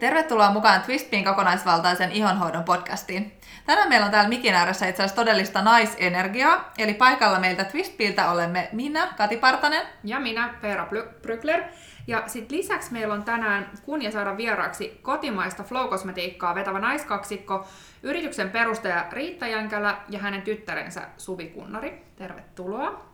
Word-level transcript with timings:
Tervetuloa 0.00 0.52
mukaan 0.52 0.82
Twistpin 0.82 1.24
kokonaisvaltaisen 1.24 2.12
ihonhoidon 2.12 2.64
podcastiin. 2.64 3.32
Tänään 3.66 3.88
meillä 3.88 4.04
on 4.04 4.10
täällä 4.10 4.28
mikin 4.28 4.54
ääressä 4.54 4.88
itse 4.88 5.02
asiassa 5.02 5.16
todellista 5.16 5.62
naisenergiaa, 5.62 6.72
eli 6.78 6.94
paikalla 6.94 7.38
meiltä 7.38 7.64
Twistpiltä 7.64 8.30
olemme 8.30 8.68
minä, 8.72 9.08
Kati 9.16 9.36
Partanen. 9.36 9.86
Ja 10.04 10.20
minä, 10.20 10.54
Veera 10.62 10.88
Brykler. 11.22 11.62
Ja 12.06 12.22
sitten 12.26 12.58
lisäksi 12.58 12.92
meillä 12.92 13.14
on 13.14 13.22
tänään 13.22 13.70
kunnia 13.84 14.10
saada 14.10 14.36
vieraaksi 14.36 14.98
kotimaista 15.02 15.62
flow-kosmetiikkaa 15.62 16.54
vetävä 16.54 16.80
naiskaksikko, 16.80 17.66
yrityksen 18.02 18.50
perustaja 18.50 19.06
Riitta 19.12 19.46
Jänkälä 19.46 19.96
ja 20.08 20.18
hänen 20.18 20.42
tyttärensä 20.42 21.02
Suvi 21.16 21.46
Kunnari. 21.46 22.04
Tervetuloa. 22.16 23.04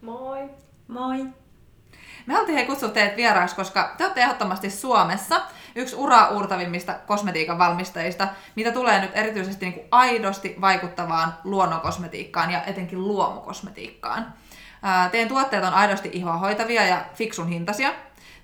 Moi. 0.00 0.50
Moi. 0.88 1.26
Me 2.26 2.34
haluttiin 2.34 2.58
he 2.58 2.64
kutsua 2.64 2.88
teidät 2.88 3.16
vieraaksi, 3.16 3.56
koska 3.56 3.94
te 3.98 4.04
olette 4.04 4.20
ehdottomasti 4.20 4.70
Suomessa 4.70 5.40
yksi 5.74 5.96
ura 5.96 6.28
uurtavimmista 6.28 6.94
kosmetiikan 7.06 7.58
valmistajista, 7.58 8.28
mitä 8.56 8.72
tulee 8.72 9.00
nyt 9.00 9.10
erityisesti 9.14 9.66
niin 9.66 9.74
kuin 9.74 9.86
aidosti 9.90 10.56
vaikuttavaan 10.60 11.34
luonnonkosmetiikkaan 11.44 12.50
ja 12.50 12.62
etenkin 12.64 13.08
luomukosmetiikkaan. 13.08 14.34
Teidän 15.12 15.28
tuotteet 15.28 15.64
on 15.64 15.74
aidosti 15.74 16.10
ihoa 16.12 16.36
hoitavia 16.38 16.86
ja 16.86 17.04
fiksun 17.14 17.48
hintaisia. 17.48 17.92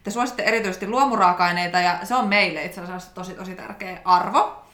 Te 0.02 0.10
suositte 0.10 0.42
erityisesti 0.42 0.88
luomuraaka-aineita 0.88 1.80
ja 1.80 1.98
se 2.02 2.14
on 2.14 2.28
meille 2.28 2.64
itse 2.64 2.80
asiassa 2.80 3.14
tosi 3.14 3.34
tosi 3.34 3.54
tärkeä 3.54 4.00
arvo. 4.04 4.64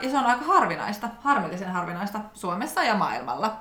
Ja 0.00 0.10
se 0.10 0.18
on 0.18 0.26
aika 0.26 0.44
harvinaista, 0.44 1.08
harmillisen 1.20 1.72
harvinaista 1.72 2.20
Suomessa 2.34 2.82
ja 2.82 2.94
maailmalla. 2.94 3.56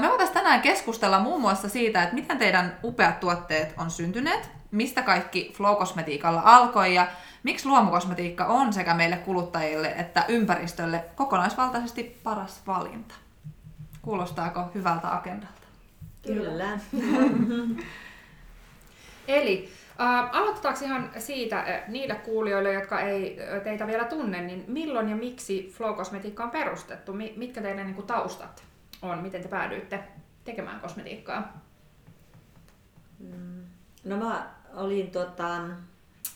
Me 0.00 0.08
voitaisiin 0.08 0.34
tänään 0.34 0.60
keskustella 0.60 1.18
muun 1.18 1.40
muassa 1.40 1.68
siitä, 1.68 2.02
että 2.02 2.14
miten 2.14 2.38
teidän 2.38 2.78
upeat 2.84 3.20
tuotteet 3.20 3.74
on 3.78 3.90
syntyneet, 3.90 4.50
mistä 4.70 5.02
kaikki 5.02 5.52
Flow-kosmetiikalla 5.56 6.42
alkoi 6.44 6.94
ja 6.94 7.06
miksi 7.42 7.68
luomukosmetiikka 7.68 8.44
on 8.44 8.72
sekä 8.72 8.94
meille 8.94 9.16
kuluttajille 9.16 9.94
että 9.98 10.24
ympäristölle 10.28 11.04
kokonaisvaltaisesti 11.14 12.20
paras 12.22 12.66
valinta. 12.66 13.14
Kuulostaako 14.02 14.70
hyvältä 14.74 15.14
agendalta? 15.14 15.66
Kyllä. 16.26 16.68
Eli 19.28 19.72
äh, 20.00 20.36
aloitetaanko 20.36 20.84
ihan 20.84 21.10
siitä 21.18 21.58
äh, 21.58 21.88
niille 21.88 22.14
kuulijoille, 22.14 22.72
jotka 22.72 23.00
ei 23.00 23.38
äh, 23.40 23.60
teitä 23.60 23.86
vielä 23.86 24.04
tunne, 24.04 24.40
niin 24.40 24.64
milloin 24.68 25.08
ja 25.08 25.16
miksi 25.16 25.72
Flow 25.76 25.96
on 26.44 26.50
perustettu? 26.50 27.12
Mitkä 27.36 27.62
teidän 27.62 27.86
niin 27.86 27.94
kuin, 27.94 28.06
taustat 28.06 28.73
on? 29.02 29.18
Miten 29.18 29.42
te 29.42 29.48
päädyitte 29.48 30.00
tekemään 30.44 30.80
kosmetiikkaa? 30.80 31.62
Mm. 33.18 33.64
No 34.04 34.16
mä 34.16 34.54
olin 34.74 35.10
tota, 35.10 35.60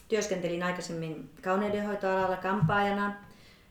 työskentelin 0.08 0.62
aikaisemmin 0.62 1.30
kauneudenhoitoalalla 1.42 2.36
kampaajana 2.36 3.14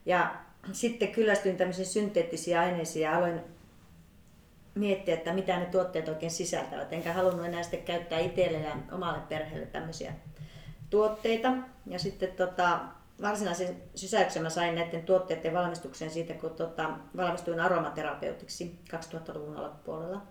ja 0.05 0.35
sitten 0.71 1.11
kyllästyin 1.11 1.57
tämmöisiin 1.57 1.88
synteettisiin 1.88 2.59
aineisiin 2.59 3.03
ja 3.03 3.17
aloin 3.17 3.41
miettiä, 4.75 5.13
että 5.13 5.33
mitä 5.33 5.59
ne 5.59 5.66
tuotteet 5.66 6.07
oikein 6.07 6.31
sisältävät. 6.31 6.94
Enkä 6.94 7.13
halunnut 7.13 7.45
enää 7.45 7.63
sitten 7.63 7.83
käyttää 7.83 8.19
itselle 8.19 8.57
ja 8.57 8.75
omalle 8.91 9.19
perheelle 9.29 9.66
tämmöisiä 9.66 10.13
tuotteita. 10.89 11.53
Ja 11.88 11.99
sitten 11.99 12.31
tota, 12.31 12.79
varsinaisen 13.21 13.83
sysäyksen 13.95 14.43
mä 14.43 14.49
sain 14.49 14.75
näiden 14.75 15.03
tuotteiden 15.03 15.53
valmistukseen 15.53 16.11
siitä, 16.11 16.33
kun 16.33 16.49
tota, 16.49 16.89
valmistuin 17.17 17.59
aromaterapeutiksi 17.59 18.79
2000-luvun 18.93 19.57
alkupuolella. 19.57 20.21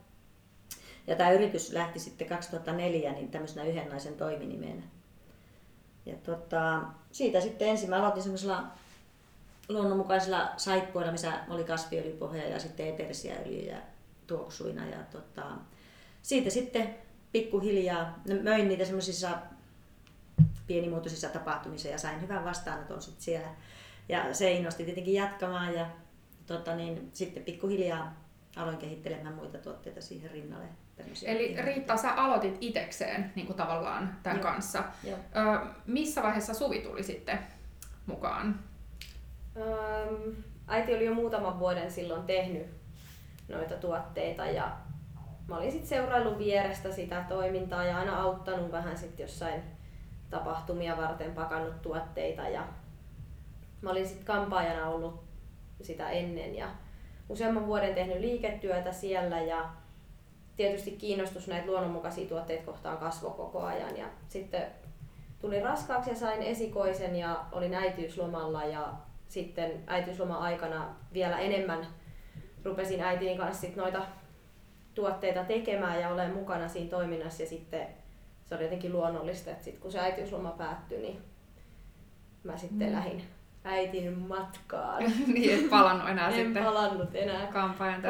Ja 1.07 1.17
tämä 1.17 1.31
yritys 1.31 1.73
lähti 1.73 1.99
sitten 1.99 2.29
2004 2.29 3.13
niin 3.13 3.31
tämmöisenä 3.31 3.67
yhden 3.67 3.89
naisen 3.89 4.15
toiminimenä. 4.15 4.83
Ja 6.07 6.15
tota, 6.17 6.83
siitä 7.13 7.41
sitten 7.41 7.69
ensin 7.69 7.91
mä 7.91 7.97
aloitin 7.97 8.23
semmoisella 8.23 8.65
luonnonmukaisilla 9.69 10.49
saippuilla, 10.57 11.13
missä 11.13 11.33
oli 11.51 11.65
kasviöljypohja 11.65 12.49
ja 12.49 12.59
sitten 12.59 12.87
eterisiä 12.87 13.37
öljyjä 13.47 13.83
tuoksuina. 14.27 14.87
Ja 14.87 14.99
tota, 15.13 15.47
siitä 16.23 16.51
sitten 16.51 16.95
pikkuhiljaa 17.33 18.19
möin 18.43 18.69
niitä 18.69 18.85
semmoisissa 18.85 19.31
pienimuotoisissa 20.67 21.29
tapahtumissa 21.29 21.89
ja 21.89 21.99
sain 21.99 22.21
hyvän 22.21 22.45
vastaanoton 22.45 23.03
sitten 23.03 23.23
siellä. 23.23 23.49
Ja 24.09 24.35
se 24.35 24.53
innosti 24.53 24.85
tietenkin 24.85 25.15
jatkamaan 25.15 25.75
ja 25.75 25.87
tota 26.47 26.75
niin, 26.75 27.11
sitten 27.13 27.43
pikkuhiljaa 27.43 28.15
aloin 28.57 28.79
kehittelemään 28.79 29.35
muita 29.35 29.59
tuotteita 29.59 30.01
siihen 30.01 30.31
rinnalle. 30.31 30.67
Eli 31.25 31.57
Riitta, 31.63 31.97
sä 31.97 32.13
aloitit 32.13 32.59
itekseen 32.61 33.33
niin 33.35 33.47
kuin 33.47 33.57
tavallaan 33.57 34.17
tämän 34.23 34.39
Joo. 34.39 34.43
kanssa. 34.53 34.85
Joo. 35.05 35.19
Ö, 35.19 35.67
missä 35.87 36.23
vaiheessa 36.23 36.55
Suvi 36.55 36.79
tuli 36.79 37.03
sitten 37.03 37.39
mukaan? 38.07 38.61
Öm, 39.57 40.35
äiti 40.67 40.95
oli 40.95 41.05
jo 41.05 41.15
muutaman 41.15 41.59
vuoden 41.59 41.91
silloin 41.91 42.23
tehnyt 42.23 42.67
noita 43.49 43.75
tuotteita 43.75 44.47
ja 44.47 44.77
mä 45.49 45.57
olin 45.57 45.73
sitten 45.73 45.89
seuraillut 45.89 46.39
vierestä 46.39 46.93
sitä 46.93 47.25
toimintaa 47.29 47.85
ja 47.85 47.99
aina 47.99 48.23
auttanut 48.23 48.73
vähän 48.73 48.99
sitten 48.99 49.25
jossain 49.25 49.63
tapahtumia 50.31 50.97
varten 50.97 51.33
pakannut 51.33 51.83
tuotteita 51.83 52.43
ja 52.43 52.67
mä 53.83 53.91
olin 53.91 54.07
sitten 54.07 54.27
kampaajana 54.27 54.89
ollut 54.89 55.25
sitä 55.83 56.11
ennen 56.11 56.55
ja 56.55 56.69
useamman 57.29 57.67
vuoden 57.67 57.95
tehnyt 57.95 58.21
liiketyötä 58.21 58.93
siellä 58.93 59.41
ja 59.41 59.71
tietysti 60.57 60.91
kiinnostus 60.91 61.49
näitä 61.49 61.67
luonnonmukaisia 61.67 62.29
tuotteita 62.29 62.67
kohtaan 62.67 62.99
kasvoi 62.99 63.31
koko 63.31 63.63
ajan. 63.63 63.97
Ja 63.97 64.07
sitten 64.29 64.67
tulin 65.41 65.63
raskaaksi 65.63 66.11
ja 66.11 66.17
sain 66.17 66.43
esikoisen 66.43 67.17
ja 67.17 67.45
olin 67.53 67.75
äitiyslomalla 67.75 68.65
ja 68.65 68.93
sitten 69.29 69.85
äitiysloma 69.87 70.39
aikana 70.39 70.97
vielä 71.13 71.39
enemmän 71.39 71.87
rupesin 72.65 73.01
äitiin 73.01 73.39
kanssa 73.39 73.61
sit 73.61 73.77
noita 73.77 74.07
tuotteita 74.95 75.45
tekemään 75.45 76.01
ja 76.01 76.09
olen 76.09 76.35
mukana 76.35 76.69
siinä 76.69 76.91
toiminnassa 76.91 77.43
ja 77.43 77.49
sitten 77.49 77.87
se 78.47 78.55
oli 78.55 78.63
jotenkin 78.63 78.93
luonnollista, 78.93 79.51
että 79.51 79.65
sit 79.65 79.79
kun 79.79 79.93
se 79.93 80.01
äitiysloma 80.01 80.51
päättyi, 80.51 80.99
niin 80.99 81.19
mä 82.45 82.57
sitten 82.57 82.89
mm. 82.89 82.95
lähdin 82.95 83.23
äitin 83.65 84.19
matkaan. 84.19 85.03
niin, 85.35 85.65
et 85.65 85.71
palannut 85.71 86.09
enää 86.09 86.29
en 86.29 86.35
sitten. 86.35 86.65
palannut 86.65 87.15
enää 87.15 87.47
kampaajan. 87.47 88.03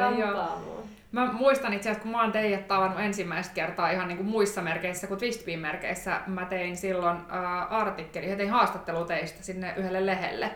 Mä 1.11 1.31
muistan 1.31 1.73
itse 1.73 1.89
asiassa, 1.89 2.03
kun 2.03 2.11
mä 2.11 2.21
oon 2.21 2.31
teidät 2.31 2.67
tavannut 2.67 2.99
ensimmäistä 2.99 3.53
kertaa 3.53 3.91
ihan 3.91 4.07
niin 4.07 4.17
kuin 4.17 4.29
muissa 4.29 4.61
merkeissä 4.61 5.07
kuin 5.07 5.19
Twistbin 5.19 5.59
merkeissä, 5.59 6.21
mä 6.27 6.45
tein 6.45 6.77
silloin 6.77 7.17
äh, 7.17 7.73
artikkeli, 7.73 8.35
tein 8.35 8.49
haastattelu 8.49 9.05
teistä 9.05 9.43
sinne 9.43 9.73
yhdelle 9.77 10.05
lehelle. 10.05 10.51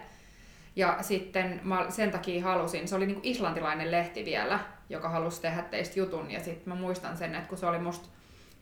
Ja 0.75 0.97
sitten 1.01 1.59
mä 1.63 1.85
sen 1.89 2.11
takia 2.11 2.43
halusin, 2.43 2.87
se 2.87 2.95
oli 2.95 3.05
niin 3.05 3.15
kuin 3.21 3.31
islantilainen 3.31 3.91
lehti 3.91 4.25
vielä, 4.25 4.59
joka 4.89 5.09
halusi 5.09 5.41
tehdä 5.41 5.61
teistä 5.61 5.99
jutun. 5.99 6.31
Ja 6.31 6.39
sitten 6.39 6.73
mä 6.73 6.75
muistan 6.75 7.17
sen, 7.17 7.35
että 7.35 7.49
kun 7.49 7.57
se 7.57 7.65
oli 7.65 7.79
musta 7.79 8.09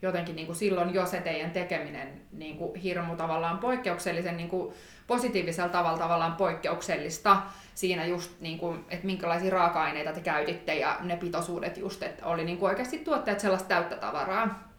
jotenkin 0.01 0.35
niin 0.35 0.45
kuin 0.45 0.55
silloin 0.55 0.93
jo 0.93 1.05
se 1.05 1.21
teidän 1.21 1.51
tekeminen 1.51 2.21
niin 2.31 2.57
kuin 2.57 2.75
hirmu 2.75 3.15
tavallaan 3.15 3.57
poikkeuksellisen 3.57 4.37
niin 4.37 4.49
kuin 4.49 4.73
positiivisella 5.07 5.69
tavalla 5.69 5.97
tavallaan 5.97 6.35
poikkeuksellista 6.35 7.41
siinä 7.75 8.05
just, 8.05 8.31
niin 8.39 8.57
kuin, 8.57 8.85
että 8.89 9.05
minkälaisia 9.05 9.51
raaka-aineita 9.51 10.13
te 10.13 10.21
käytitte 10.21 10.75
ja 10.75 10.97
ne 11.01 11.17
pitoisuudet 11.17 11.77
just, 11.77 12.03
että 12.03 12.25
oli 12.25 12.43
niin 12.43 12.57
kuin 12.57 12.69
oikeasti 12.69 12.97
tuotteet 12.97 13.39
sellaista 13.39 13.67
täyttä 13.67 13.95
tavaraa. 13.95 14.69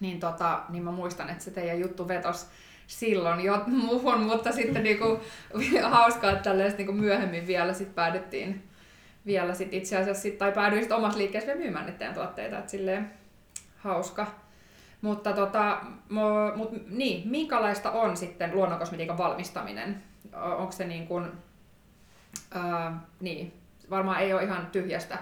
Niin, 0.00 0.20
tota, 0.20 0.60
niin 0.68 0.84
mä 0.84 0.90
muistan, 0.90 1.30
että 1.30 1.44
se 1.44 1.50
teidän 1.50 1.80
juttu 1.80 2.08
vetos 2.08 2.46
silloin 2.86 3.40
jo 3.40 3.62
muuhun, 3.66 4.20
mutta 4.20 4.52
sitten 4.52 4.82
niinku, 4.82 5.20
hauskaa, 5.90 6.30
että 6.30 6.42
tällaista 6.42 6.78
niinku 6.78 6.92
myöhemmin 6.92 7.46
vielä 7.46 7.72
sit 7.72 7.94
päädyttiin 7.94 8.72
vielä 9.26 9.54
sit 9.54 9.74
itse 9.74 9.96
asiassa, 9.96 10.22
sit, 10.22 10.38
tai 10.38 10.52
päädyin 10.52 10.82
sit 10.82 10.92
omassa 10.92 11.18
liikkeessä 11.18 11.46
vielä 11.46 11.60
myymään 11.60 12.14
tuotteita, 12.14 12.58
että 12.58 12.70
silleen 12.70 13.10
hauska. 13.78 14.41
Mutta 15.02 15.32
tota, 15.32 15.78
mo, 16.08 16.52
mut, 16.56 16.88
niin, 16.88 17.28
minkälaista 17.28 17.90
on 17.90 18.16
sitten 18.16 18.54
luonnonkosmetiikan 18.54 19.18
valmistaminen? 19.18 20.02
Onko 20.58 20.72
se 20.72 20.84
niin 20.86 21.06
kuin, 21.06 21.32
ää, 22.54 23.00
niin, 23.20 23.60
varmaan 23.90 24.20
ei 24.20 24.32
ole 24.32 24.42
ihan 24.42 24.66
tyhjästä, 24.66 25.18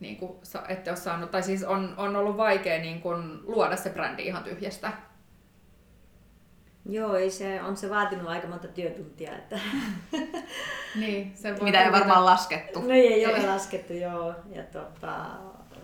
niin 0.00 0.16
kuin, 0.16 0.32
ette 0.68 0.90
ole 0.90 0.96
saanut, 0.96 1.30
tai 1.30 1.42
siis 1.42 1.64
on, 1.64 1.94
on 1.96 2.16
ollut 2.16 2.36
vaikea 2.36 2.78
niin 2.78 3.00
kuin, 3.00 3.40
luoda 3.46 3.76
se 3.76 3.90
brändi 3.90 4.22
ihan 4.22 4.44
tyhjästä. 4.44 4.92
Joo, 6.88 7.16
ei 7.16 7.30
se, 7.30 7.62
on 7.62 7.76
se 7.76 7.90
vaatinut 7.90 8.28
aika 8.28 8.48
monta 8.48 8.68
työtuntia. 8.68 9.36
Että... 9.36 9.60
niin, 11.00 11.32
se 11.34 11.52
voi 11.52 11.64
Mitä 11.64 11.84
ei 11.84 11.92
varmaan 11.92 12.24
laskettu. 12.24 12.80
No 12.80 12.90
ei, 12.90 13.12
ei 13.12 13.26
ole 13.26 13.46
laskettu, 13.46 13.92
joo. 13.92 14.34
Ja 14.50 14.62
tota, 14.62 15.24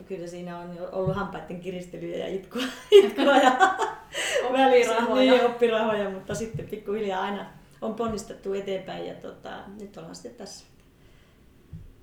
kyllä 0.07 0.27
siinä 0.27 0.59
on 0.59 0.79
ollut 0.93 1.17
hampaiden 1.17 1.61
kiristelyjä 1.61 2.19
ja 2.19 2.35
itkua, 2.35 2.63
itkua 3.05 3.37
ja 3.37 3.57
välirahoja. 4.53 5.33
Niin, 5.33 5.45
oppirahoja, 5.45 6.11
mutta 6.11 6.35
sitten 6.35 6.69
pikkuhiljaa 6.69 7.23
aina 7.23 7.47
on 7.83 7.95
ponnistettu 7.95 8.53
eteenpäin 8.53 9.07
ja 9.07 9.15
tota, 9.15 9.51
nyt 9.81 9.97
ollaan 9.97 10.15
sitten 10.15 10.35
tässä. 10.35 10.67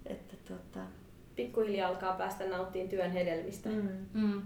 Että, 0.05 0.35
tota... 0.47 0.79
Pikkuhiljaa 1.35 1.89
alkaa 1.89 2.13
päästä 2.13 2.47
nauttimaan 2.47 2.89
työn 2.89 3.11
hedelmistä. 3.11 3.69
Mm. 3.69 3.89
Mm. 4.13 4.41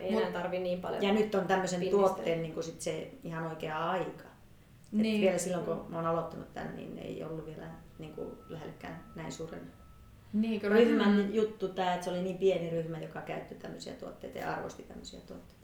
Ei 0.00 0.10
Mut, 0.10 0.20
enää 0.20 0.32
tarvi 0.32 0.58
niin 0.58 0.80
paljon. 0.80 1.02
Ja 1.02 1.12
nyt 1.12 1.34
on 1.34 1.46
tämmöisen 1.46 1.88
tuotteen 1.90 2.42
niin 2.42 2.62
sit 2.62 2.80
se 2.80 3.10
ihan 3.24 3.46
oikea 3.46 3.90
aika. 3.90 4.28
Niin. 4.92 5.02
Niin. 5.02 5.14
Et 5.14 5.20
vielä 5.20 5.38
silloin 5.38 5.64
kun 5.64 5.86
mä 5.88 5.96
oon 5.96 6.06
aloittanut 6.06 6.54
tämän, 6.54 6.76
niin 6.76 6.98
ei 6.98 7.24
ollut 7.24 7.46
vielä 7.46 7.66
niin 7.98 8.12
kuin 8.12 8.28
lähellekään 8.48 9.04
näin 9.14 9.32
suuren 9.32 9.72
Niin, 10.32 10.60
kyllä. 10.60 10.76
ryhmän 10.76 11.34
juttu 11.34 11.68
tämä, 11.68 11.94
että 11.94 12.04
se 12.04 12.10
oli 12.10 12.22
niin 12.22 12.38
pieni 12.38 12.70
ryhmä, 12.70 12.98
joka 12.98 13.20
käytti 13.20 13.54
tämmöisiä 13.54 13.92
tuotteita 13.92 14.38
ja 14.38 14.52
arvosti 14.52 14.82
tämmöisiä 14.82 15.20
tuotteita. 15.20 15.58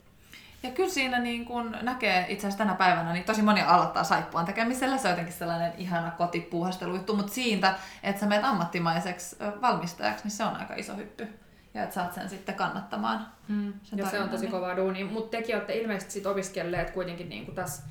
Ja 0.63 0.71
kyllä 0.71 0.89
siinä 0.89 1.19
niin 1.19 1.45
kun 1.45 1.77
näkee 1.81 2.25
itse 2.29 2.47
asiassa 2.47 2.63
tänä 2.63 2.75
päivänä, 2.75 3.13
niin 3.13 3.25
tosi 3.25 3.41
moni 3.41 3.61
aloittaa 3.61 4.03
saippuan 4.03 4.45
tekemisellä. 4.45 4.97
Se 4.97 5.07
on 5.07 5.11
jotenkin 5.11 5.33
sellainen 5.33 5.73
ihana 5.77 6.11
kotipuuhastelujuttu, 6.11 7.15
mutta 7.15 7.33
siitä, 7.33 7.75
että 8.03 8.19
sä 8.19 8.25
menet 8.25 8.45
ammattimaiseksi 8.45 9.35
valmistajaksi, 9.61 10.23
niin 10.23 10.31
se 10.31 10.43
on 10.43 10.55
aika 10.55 10.75
iso 10.75 10.95
hyppy. 10.95 11.27
Ja 11.73 11.83
että 11.83 11.95
saat 11.95 12.13
sen 12.13 12.29
sitten 12.29 12.55
kannattamaan. 12.55 13.27
Mm. 13.47 13.73
sen 13.83 13.99
Ja 13.99 14.09
se 14.09 14.19
on 14.19 14.29
tosi 14.29 14.41
niin- 14.41 14.51
kova 14.51 14.75
duuni. 14.75 15.03
Mutta 15.03 15.37
tekin 15.37 15.55
olette 15.55 15.73
ilmeisesti 15.73 16.13
sit 16.13 16.25
opiskelleet 16.25 16.89
kuitenkin 16.89 17.29
niin 17.29 17.45
kuin 17.45 17.55
tässä 17.55 17.83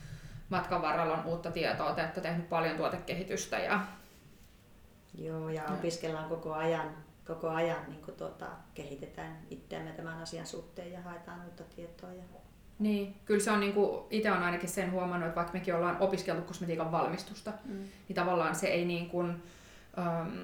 matkan 0.48 0.82
varrella 0.82 1.14
on 1.14 1.24
uutta 1.26 1.50
tietoa. 1.50 1.92
Te 1.92 2.00
olette 2.00 2.20
tehnyt 2.20 2.48
paljon 2.48 2.76
tuotekehitystä 2.76 3.58
ja 3.58 3.80
Joo, 5.18 5.48
ja 5.48 5.62
opiskellaan 5.64 6.28
koko 6.28 6.52
ajan, 6.52 6.90
koko 7.26 7.48
ajan 7.48 7.84
niin 7.88 8.02
kuin 8.04 8.16
tuota, 8.16 8.46
kehitetään 8.74 9.38
itseämme 9.50 9.92
tämän 9.92 10.22
asian 10.22 10.46
suhteen 10.46 10.92
ja 10.92 11.02
haetaan 11.02 11.44
uutta 11.44 11.64
tietoa. 11.76 12.12
Ja... 12.12 12.22
Niin, 12.78 13.14
kyllä 13.24 13.44
se 13.44 13.50
on 13.50 13.60
niinku, 13.60 14.06
itse 14.10 14.32
on 14.32 14.42
ainakin 14.42 14.68
sen 14.68 14.92
huomannut, 14.92 15.28
että 15.28 15.36
vaikka 15.36 15.52
mekin 15.52 15.74
ollaan 15.74 15.96
opiskeltu 16.00 16.42
kosmetiikan 16.42 16.92
valmistusta, 16.92 17.52
mm. 17.64 17.74
niin 18.08 18.14
tavallaan 18.14 18.54
se 18.54 18.66
ei 18.66 18.84
niin 18.84 19.10
kuin, 19.10 19.42
ähm, 19.98 20.38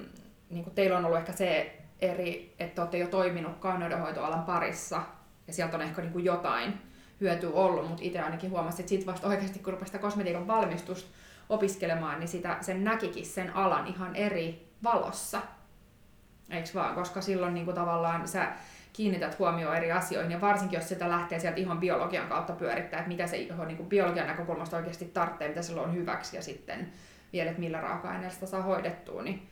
niin 0.49 0.63
kuin 0.63 0.75
teillä 0.75 0.97
on 0.97 1.05
ollut 1.05 1.19
ehkä 1.19 1.31
se 1.31 1.77
eri, 1.99 2.55
että 2.59 2.81
olette 2.81 2.97
jo 2.97 3.07
toiminut 3.07 3.57
kauneudenhoitoalan 3.57 4.43
parissa 4.43 5.01
ja 5.47 5.53
sieltä 5.53 5.77
on 5.77 5.83
ehkä 5.83 6.01
niin 6.01 6.13
kuin 6.13 6.25
jotain 6.25 6.90
hyötyä 7.21 7.49
ollut, 7.53 7.87
mutta 7.87 8.03
itse 8.03 8.21
ainakin 8.21 8.49
huomasin, 8.49 8.79
että 8.79 8.89
sit 8.89 9.05
vasta 9.05 9.27
oikeasti 9.27 9.59
kun 9.59 9.73
rupesi 9.73 9.99
kosmetiikan 9.99 10.47
valmistusta 10.47 11.09
opiskelemaan, 11.49 12.19
niin 12.19 12.27
sitä, 12.27 12.57
sen 12.61 12.83
näkikin 12.83 13.25
sen 13.25 13.55
alan 13.55 13.87
ihan 13.87 14.15
eri 14.15 14.67
valossa. 14.83 15.41
Eiks 16.49 16.75
vaan? 16.75 16.95
Koska 16.95 17.21
silloin 17.21 17.53
niin 17.53 17.65
kuin 17.65 17.75
tavallaan 17.75 18.27
sä 18.27 18.51
kiinnität 18.93 19.39
huomioon 19.39 19.77
eri 19.77 19.91
asioihin, 19.91 20.31
ja 20.31 20.41
varsinkin 20.41 20.77
jos 20.77 20.89
sitä 20.89 21.09
lähtee 21.09 21.39
sieltä 21.39 21.59
ihan 21.59 21.79
biologian 21.79 22.27
kautta 22.27 22.53
pyörittää, 22.53 22.99
että 22.99 23.11
mitä 23.11 23.27
se 23.27 23.37
ihan 23.37 23.67
niin 23.67 23.77
kuin 23.77 23.89
biologian 23.89 24.27
näkökulmasta 24.27 24.77
oikeasti 24.77 25.05
tarvitsee, 25.05 25.47
mitä 25.47 25.61
sillä 25.61 25.81
on 25.81 25.95
hyväksi, 25.95 26.35
ja 26.35 26.41
sitten 26.41 26.93
vielä, 27.33 27.49
että 27.49 27.59
millä 27.59 27.81
raaka-aineella 27.81 28.33
sitä 28.33 28.45
saa 28.45 28.61
hoidettua, 28.61 29.21
niin 29.21 29.49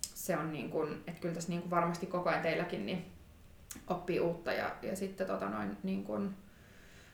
se 0.00 0.36
on 0.36 0.52
niin 0.52 0.70
kuin, 0.70 0.92
että 1.06 1.20
kyllä 1.20 1.34
tässä 1.34 1.48
niin 1.48 1.60
kuin 1.60 1.70
varmasti 1.70 2.06
koko 2.06 2.28
ajan 2.28 2.42
teilläkin 2.42 2.86
niin 2.86 3.12
oppii 3.86 4.20
uutta, 4.20 4.52
ja, 4.52 4.70
ja 4.82 4.96
sitten 4.96 5.26
tota 5.26 5.48
noin 5.48 5.76
niin 5.82 6.04
kuin, 6.04 6.34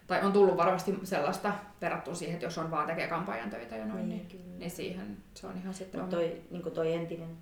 tai 0.06 0.22
on 0.24 0.32
tullut 0.32 0.56
varmasti 0.56 0.98
sellaista 1.02 1.52
verrattuna 1.80 2.16
siihen, 2.16 2.34
että 2.34 2.46
jos 2.46 2.58
on 2.58 2.70
vaan 2.70 2.86
tekee 2.86 3.08
kampanjan 3.08 3.50
töitä 3.50 3.76
ja 3.76 3.86
noin, 3.86 4.08
Niin, 4.08 4.28
niin, 4.28 4.58
niin 4.58 4.70
siihen 4.70 5.16
se 5.34 5.46
on 5.46 5.56
ihan 5.56 5.74
sitten 5.74 6.00
Mutta 6.00 6.16
toi, 6.16 6.42
niin 6.50 6.62
toi 6.72 6.92
entinen 6.94 7.36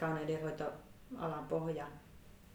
kauneudenhoitoalan 0.00 1.46
pohja, 1.48 1.86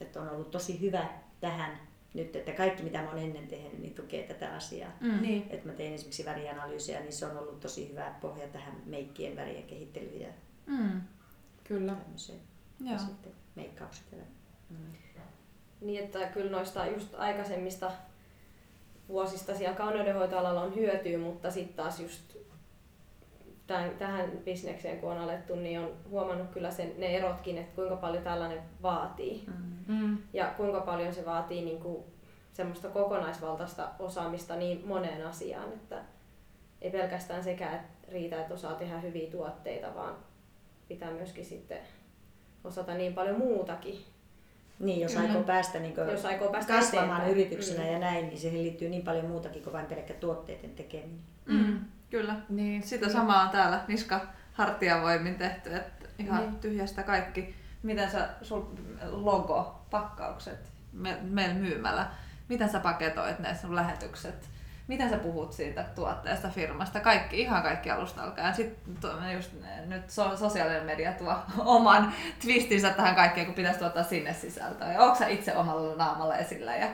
että 0.01 0.21
on 0.21 0.29
ollut 0.29 0.51
tosi 0.51 0.81
hyvä 0.81 1.05
tähän 1.39 1.79
nyt, 2.13 2.35
että 2.35 2.51
kaikki 2.51 2.83
mitä 2.83 3.01
mä 3.01 3.09
oon 3.09 3.17
ennen 3.17 3.47
tehnyt, 3.47 3.79
niin 3.79 3.93
tukee 3.93 4.23
tätä 4.23 4.55
asiaa. 4.55 4.91
Mm. 4.99 5.21
Niin, 5.21 5.47
Että 5.49 5.67
mä 5.67 5.73
tein 5.73 5.93
esimerkiksi 5.93 6.25
värianalyysiä, 6.25 6.99
niin 6.99 7.13
se 7.13 7.25
on 7.25 7.37
ollut 7.37 7.59
tosi 7.59 7.89
hyvä 7.89 8.13
pohja 8.21 8.47
tähän 8.47 8.73
meikkien 8.85 9.35
värien 9.35 9.63
kehittelyyn 9.63 10.21
ja 10.21 10.29
Mm. 10.65 11.01
kyllä. 11.63 11.95
tämmöiseen. 11.95 12.39
Ja 12.79 12.91
Joo. 12.91 12.99
sitten 12.99 13.31
meikkaukset. 13.55 14.11
Ja... 14.11 14.23
Mm. 14.69 14.77
Niin, 15.81 16.03
että 16.03 16.25
kyllä 16.27 16.51
noista 16.51 16.85
just 16.85 17.15
aikaisemmista 17.15 17.91
vuosista 19.09 19.55
siellä 19.55 19.77
kauneudenhoitoalalla 19.77 20.61
on 20.61 20.75
hyötyä, 20.75 21.17
mutta 21.17 21.51
sitten 21.51 21.75
taas 21.75 21.99
just 21.99 22.37
tämän, 23.67 23.89
tähän 23.97 24.31
bisnekseen 24.45 24.99
kun 24.99 25.11
on 25.11 25.17
alettu, 25.17 25.55
niin 25.55 25.79
on 25.79 25.93
huomannut 26.09 26.49
kyllä 26.49 26.71
sen, 26.71 26.93
ne 26.97 27.17
erotkin, 27.17 27.57
että 27.57 27.75
kuinka 27.75 27.95
paljon 27.95 28.23
tällainen 28.23 28.61
vaatii. 28.81 29.43
Mm. 29.47 29.95
Mm. 29.95 30.17
Ja 30.33 30.45
kuinka 30.57 30.81
paljon 30.81 31.13
se 31.13 31.25
vaatii 31.25 31.65
niin 31.65 31.79
kuin 31.79 32.03
semmoista 32.53 32.89
kokonaisvaltaista 32.89 33.89
osaamista 33.99 34.55
niin 34.55 34.87
moneen 34.87 35.27
asiaan, 35.27 35.73
että 35.73 36.01
ei 36.81 36.91
pelkästään 36.91 37.43
sekä 37.43 37.71
että 37.71 38.11
riitä, 38.11 38.41
että 38.41 38.53
osaa 38.53 38.73
tehdä 38.73 38.99
hyviä 38.99 39.31
tuotteita, 39.31 39.95
vaan 39.95 40.15
pitää 40.87 41.11
myöskin 41.11 41.45
sitten 41.45 41.79
osata 42.63 42.93
niin 42.93 43.13
paljon 43.13 43.37
muutakin. 43.37 43.99
Niin, 44.79 44.99
jos 45.01 45.13
Kyllä. 45.13 45.27
aikoo 45.27 45.43
päästä, 45.43 45.79
niin 45.79 45.93
Jos 46.11 46.25
aikoo 46.25 46.51
päästä 46.51 46.73
kasvamaan 46.73 47.21
eteenpäin. 47.21 47.31
yrityksenä 47.31 47.83
Mm. 47.83 47.91
ja 47.91 47.99
näin, 47.99 48.27
niin 48.27 48.39
siihen 48.39 48.63
liittyy 48.63 48.89
niin 48.89 49.01
paljon 49.03 49.25
muutakin 49.25 49.63
kuin 49.63 49.73
vain 49.73 49.85
pelkkä 49.85 50.13
tuotteiden 50.13 50.69
tekeminen. 50.69 51.19
Mm. 51.45 51.79
Kyllä. 52.09 52.35
Niin, 52.49 52.83
Sitä 52.83 53.09
samaa 53.09 53.41
on 53.43 53.49
täällä 53.49 53.81
niska 53.87 54.21
hartiavoimin 54.53 55.35
tehty, 55.35 55.75
että 55.75 56.05
ihan 56.19 56.41
Niin. 56.41 56.55
tyhjästä 56.59 57.03
kaikki. 57.03 57.55
Miten 57.83 58.11
sä, 58.11 58.29
sul 58.41 58.61
logo, 59.11 59.81
pakkaukset 59.91 60.59
me, 60.93 61.17
meillä 61.21 61.55
myymällä, 61.55 62.07
miten 62.49 62.69
sä 62.69 62.79
paketoit 62.79 63.39
ne 63.39 63.55
sun 63.61 63.75
lähetykset, 63.75 64.49
miten 64.87 65.09
sä 65.09 65.17
puhut 65.17 65.53
siitä 65.53 65.83
tuotteesta, 65.83 66.49
firmasta, 66.49 66.99
kaikki, 66.99 67.41
ihan 67.41 67.63
kaikki 67.63 67.91
alusta 67.91 68.23
alkaen. 68.23 68.55
Sitten 68.55 69.33
just 69.33 69.51
nyt 69.85 70.09
so, 70.09 70.37
sosiaalinen 70.37 70.85
media 70.85 71.11
tuo 71.11 71.35
oman 71.77 72.13
twistinsä 72.41 72.89
tähän 72.89 73.15
kaikkeen, 73.15 73.45
kun 73.45 73.55
pitäisi 73.55 73.79
tuottaa 73.79 74.03
sinne 74.03 74.33
sisältöä. 74.33 74.93
Ja 74.93 75.01
onko 75.01 75.15
sä 75.15 75.27
itse 75.27 75.55
omalla 75.55 75.95
naamalla 75.95 76.37
esillä 76.37 76.75
ja, 76.75 76.87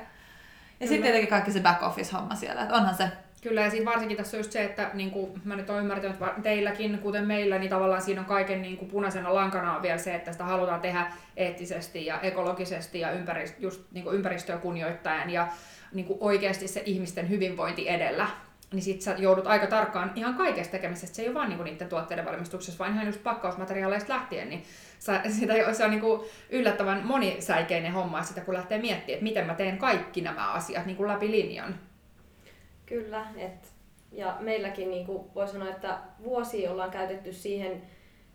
ja 0.79 0.87
sitten 0.87 1.01
tietenkin 1.01 1.29
kaikki 1.29 1.51
se 1.51 1.59
back 1.59 1.83
office 1.83 2.11
homma 2.13 2.35
siellä, 2.35 2.61
että 2.61 2.75
onhan 2.75 2.95
se 2.95 3.11
Kyllä, 3.43 3.61
ja 3.61 3.69
siinä 3.69 3.91
varsinkin 3.91 4.17
tässä 4.17 4.37
on 4.37 4.39
just 4.39 4.51
se, 4.51 4.63
että 4.63 4.91
niin 4.93 5.11
kuin 5.11 5.41
mä 5.43 5.55
nyt 5.55 5.69
olen 5.69 5.81
ymmärtänyt, 5.81 6.21
että 6.21 6.41
teilläkin, 6.43 6.99
kuten 6.99 7.27
meillä, 7.27 7.59
niin 7.59 7.69
tavallaan 7.69 8.01
siinä 8.01 8.21
on 8.21 8.27
kaiken 8.27 8.61
niin 8.61 8.77
kuin 8.77 8.91
punaisena 8.91 9.33
lankana 9.33 9.75
on 9.75 9.81
vielä 9.81 9.97
se, 9.97 10.15
että 10.15 10.31
sitä 10.31 10.43
halutaan 10.43 10.81
tehdä 10.81 11.11
eettisesti 11.37 12.05
ja 12.05 12.21
ekologisesti 12.21 12.99
ja 12.99 13.11
ympärist, 13.11 13.59
just 13.59 13.81
niin 13.91 14.03
kuin 14.03 14.15
ympäristöä 14.15 14.57
kunnioittaen 14.57 15.29
ja 15.29 15.47
niin 15.93 16.05
kuin 16.05 16.17
oikeasti 16.21 16.67
se 16.67 16.83
ihmisten 16.85 17.29
hyvinvointi 17.29 17.89
edellä. 17.89 18.27
Niin 18.73 18.83
sit 18.83 19.01
sä 19.01 19.15
joudut 19.17 19.47
aika 19.47 19.67
tarkkaan 19.67 20.11
ihan 20.15 20.33
kaikesta 20.33 20.71
tekemisestä. 20.71 21.15
Se 21.15 21.21
ei 21.21 21.27
ole 21.27 21.35
vaan 21.35 21.49
niinku 21.49 21.63
niiden 21.63 21.89
tuotteiden 21.89 22.25
valmistuksessa, 22.25 22.79
vaan 22.79 22.93
ihan 22.93 23.05
just 23.05 23.23
pakkausmateriaaleista 23.23 24.13
lähtien. 24.13 24.49
Niin 24.49 24.63
sä, 24.99 25.21
sitä, 25.39 25.73
se 25.73 25.85
on 25.85 25.91
niinku 25.91 26.25
yllättävän 26.49 27.01
monisäikeinen 27.05 27.93
homma 27.93 28.23
sitä, 28.23 28.41
kun 28.41 28.53
lähtee 28.53 28.77
miettimään, 28.77 29.13
että 29.13 29.23
miten 29.23 29.45
mä 29.45 29.53
teen 29.53 29.77
kaikki 29.77 30.21
nämä 30.21 30.51
asiat 30.51 30.85
niinku 30.85 31.07
läpi 31.07 31.31
linjan. 31.31 31.75
Kyllä, 32.93 33.25
et, 33.37 33.73
ja 34.11 34.37
meilläkin 34.39 34.91
niin 34.91 35.05
kuin 35.05 35.23
voi 35.35 35.47
sanoa, 35.47 35.69
että 35.69 35.97
vuosi 36.23 36.67
ollaan 36.67 36.91
käytetty 36.91 37.33
siihen 37.33 37.81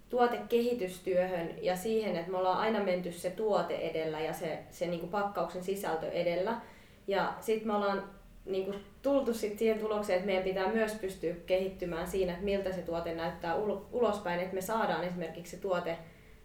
tuotekehitystyöhön 0.08 1.50
ja 1.62 1.76
siihen, 1.76 2.16
että 2.16 2.30
me 2.30 2.38
ollaan 2.38 2.58
aina 2.58 2.84
menty 2.84 3.12
se 3.12 3.30
tuote 3.30 3.76
edellä 3.76 4.20
ja 4.20 4.32
se, 4.32 4.58
se 4.70 4.86
niin 4.86 5.00
kuin 5.00 5.10
pakkauksen 5.10 5.64
sisältö 5.64 6.10
edellä. 6.10 6.60
Ja 7.06 7.34
sitten 7.40 7.68
me 7.68 7.74
ollaan 7.74 8.10
niin 8.44 8.64
kuin 8.64 8.84
tultu 9.02 9.34
sit 9.34 9.58
siihen 9.58 9.78
tulokseen, 9.78 10.16
että 10.16 10.26
meidän 10.26 10.44
pitää 10.44 10.72
myös 10.72 10.92
pystyä 10.92 11.34
kehittymään 11.46 12.06
siinä, 12.06 12.32
että 12.32 12.44
miltä 12.44 12.72
se 12.72 12.82
tuote 12.82 13.14
näyttää 13.14 13.56
ul- 13.56 13.86
ulospäin, 13.92 14.40
että 14.40 14.54
me 14.54 14.60
saadaan 14.60 15.04
esimerkiksi 15.04 15.56
se 15.56 15.62
tuote 15.62 15.98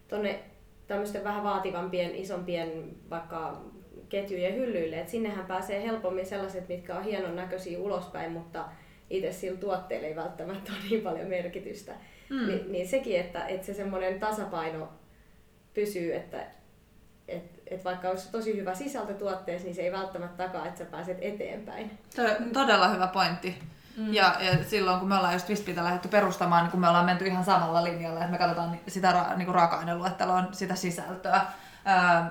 tuonne 0.07 0.39
tämmöisten 0.87 1.23
vähän 1.23 1.43
vaativampien, 1.43 2.15
isompien 2.15 2.95
vaikka 3.09 3.61
ketjujen 4.13 4.55
hyllyille, 4.55 4.99
että 4.99 5.11
sinnehän 5.11 5.45
pääsee 5.45 5.83
helpommin 5.83 6.25
sellaiset, 6.25 6.69
mitkä 6.69 6.95
on 6.95 7.03
hienon 7.03 7.35
näköisiä 7.35 7.79
ulospäin, 7.79 8.31
mutta 8.31 8.65
itse 9.09 9.31
sillä 9.31 9.57
tuotteella 9.57 10.07
ei 10.07 10.15
välttämättä 10.15 10.71
ole 10.71 10.89
niin 10.89 11.01
paljon 11.01 11.27
merkitystä. 11.27 11.91
Mm. 12.29 12.47
Ni, 12.47 12.65
niin 12.67 12.87
sekin, 12.87 13.19
että, 13.19 13.47
että 13.47 13.65
se 13.65 13.73
semmoinen 13.73 14.19
tasapaino 14.19 14.89
pysyy, 15.73 16.15
että 16.15 16.45
et, 17.27 17.61
et 17.67 17.85
vaikka 17.85 18.09
olisi 18.09 18.31
tosi 18.31 18.57
hyvä 18.57 18.75
sisältö 18.75 19.13
tuotteessa, 19.13 19.65
niin 19.65 19.75
se 19.75 19.81
ei 19.81 19.91
välttämättä 19.91 20.43
takaa, 20.43 20.65
että 20.65 20.79
sä 20.79 20.85
pääset 20.85 21.17
eteenpäin. 21.21 21.91
To- 22.15 22.43
todella 22.53 22.87
hyvä 22.87 23.07
pointti. 23.07 23.55
Mm. 23.97 24.13
Ja, 24.13 24.35
ja 24.39 24.63
silloin 24.63 24.99
kun 24.99 25.09
me 25.09 25.15
ollaan 25.15 25.33
just 25.33 25.49
Wispitä 25.49 25.83
lähdetty 25.83 26.07
perustamaan, 26.07 26.63
niin 26.63 26.71
kun 26.71 26.79
me 26.79 26.87
ollaan 26.87 27.05
menty 27.05 27.25
ihan 27.25 27.43
samalla 27.43 27.83
linjalla, 27.83 28.19
että 28.19 28.31
me 28.31 28.37
katsotaan 28.37 28.79
sitä 28.87 29.11
ra- 29.11 29.37
niin 29.37 29.45
kuin 29.45 29.55
raaka-aineluetteloa, 29.55 30.43
sitä 30.51 30.75
sisältöä. 30.75 31.41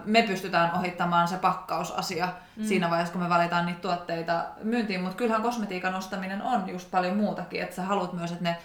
Me 0.05 0.23
pystytään 0.23 0.79
ohittamaan 0.79 1.29
se 1.29 1.37
pakkausasia 1.37 2.29
mm. 2.57 2.65
siinä 2.65 2.91
vaiheessa, 2.91 3.13
kun 3.13 3.23
me 3.23 3.29
valitaan 3.29 3.67
niitä 3.67 3.81
tuotteita 3.81 4.45
myyntiin, 4.63 5.01
mutta 5.01 5.17
kyllähän 5.17 5.43
kosmetiikan 5.43 5.95
ostaminen 5.95 6.43
on 6.43 6.69
just 6.69 6.91
paljon 6.91 7.17
muutakin, 7.17 7.63
että 7.63 7.77
sä 7.77 7.83
haluat 7.83 8.13
myös, 8.13 8.33
että 8.33 8.45
ne 8.45 8.57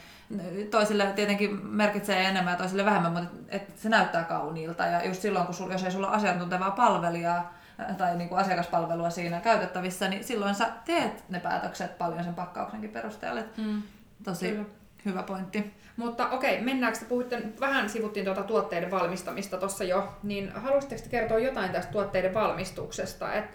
toisille 0.72 1.06
tietenkin 1.16 1.66
merkitsee 1.66 2.26
enemmän 2.26 2.52
ja 2.52 2.58
toisille 2.58 2.86
vähemmän, 2.86 3.14
mutta 3.14 3.30
että 3.50 3.82
se 3.82 3.90
näyttää 3.90 4.24
kauniilta 4.24 4.86
ja 4.86 5.06
just 5.06 5.22
silloin, 5.22 5.46
kun 5.46 5.56
sul, 5.56 5.72
jos 5.72 5.84
ei 5.84 5.92
sulla 5.92 6.08
ole 6.08 6.16
asiantuntevaa 6.16 6.72
palvelijaa, 6.72 7.54
tai 7.98 8.18
niin 8.18 8.30
kuin 8.30 8.40
asiakaspalvelua 8.40 9.10
siinä 9.10 9.40
käytettävissä, 9.40 10.08
niin 10.08 10.24
silloin 10.24 10.56
sä 10.56 10.70
teet 10.86 11.30
ne 11.30 11.40
päätökset 11.40 11.98
paljon 11.98 12.24
sen 12.24 12.34
pakkauksenkin 12.34 12.90
perusteella. 12.90 13.40
Et 13.40 13.58
Mm. 13.58 13.82
Tosi 14.24 14.50
Kyllä. 14.50 14.66
hyvä 15.06 15.24
pointti. 15.24 15.74
Mutta 15.98 16.30
okei, 16.30 16.62
mennäänkö, 16.62 17.00
te 17.00 17.06
puhutte, 17.06 17.42
vähän 17.60 17.90
sivuttiin 17.90 18.26
tuota 18.26 18.44
tuotteiden 18.44 18.92
valmistamista 18.92 19.58
tuossa 19.58 19.84
jo, 19.84 20.14
niin 20.24 20.52
haluaisitteko 20.52 21.02
te 21.02 21.10
kertoa 21.10 21.40
jotain 21.40 21.72
tästä 21.72 21.92
tuotteiden 21.92 22.34
valmistuksesta? 22.34 23.34
Et, 23.34 23.46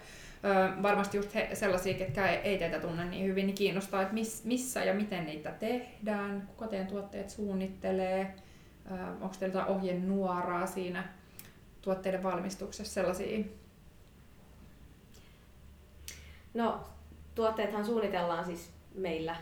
Öö, 0.45 0.81
varmasti 0.83 1.17
just 1.17 1.35
he, 1.35 1.49
sellaisia, 1.53 1.93
ketkä 1.93 2.27
ei, 2.27 2.37
ei 2.37 2.57
teitä 2.57 2.79
tunne 2.79 3.05
niin 3.05 3.25
hyvin, 3.25 3.47
niin 3.47 3.55
kiinnostaa, 3.55 4.01
että 4.01 4.13
miss, 4.13 4.45
missä 4.45 4.83
ja 4.83 4.93
miten 4.93 5.25
niitä 5.25 5.51
tehdään, 5.51 6.47
kuka 6.47 6.67
teidän 6.67 6.87
tuotteet 6.87 7.29
suunnittelee, 7.29 8.35
öö, 8.91 8.97
onko 9.21 9.35
teillä 9.39 9.59
jotain 9.59 9.77
ohjenuoraa 9.77 10.65
siinä 10.65 11.03
tuotteiden 11.81 12.23
valmistuksessa 12.23 12.93
sellaisia? 12.93 13.45
No, 16.53 16.83
tuotteethan 17.35 17.85
suunnitellaan 17.85 18.45
siis 18.45 18.71
meillä 18.95 19.35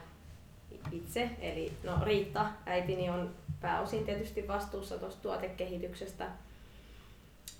itse, 0.92 1.30
eli 1.42 1.72
no 1.84 1.94
Riitta, 2.06 2.46
äitini 2.66 3.10
on 3.10 3.30
pääosin 3.62 4.06
tietysti 4.06 4.48
vastuussa 4.48 4.98
tuosta 4.98 5.22
tuotekehityksestä, 5.22 6.28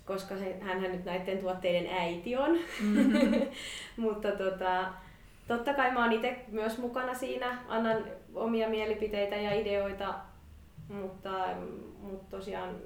koska 0.06 0.34
hän 0.60 0.82
nyt 0.82 1.04
näiden 1.04 1.38
tuotteiden 1.38 1.86
äiti 1.92 2.36
on. 2.36 2.58
Mm-hmm. 2.80 3.40
Mutta 4.04 4.32
tota, 4.32 4.92
totta 5.48 5.74
kai 5.74 5.92
mä 5.92 6.04
oon 6.04 6.12
itse 6.12 6.44
myös 6.48 6.78
mukana 6.78 7.14
siinä, 7.14 7.58
annan 7.68 8.04
omia 8.34 8.68
mielipiteitä 8.68 9.36
ja 9.36 9.54
ideoita, 9.54 10.14
mutta, 10.88 11.46
mutta 12.00 12.36
tosiaan 12.36 12.76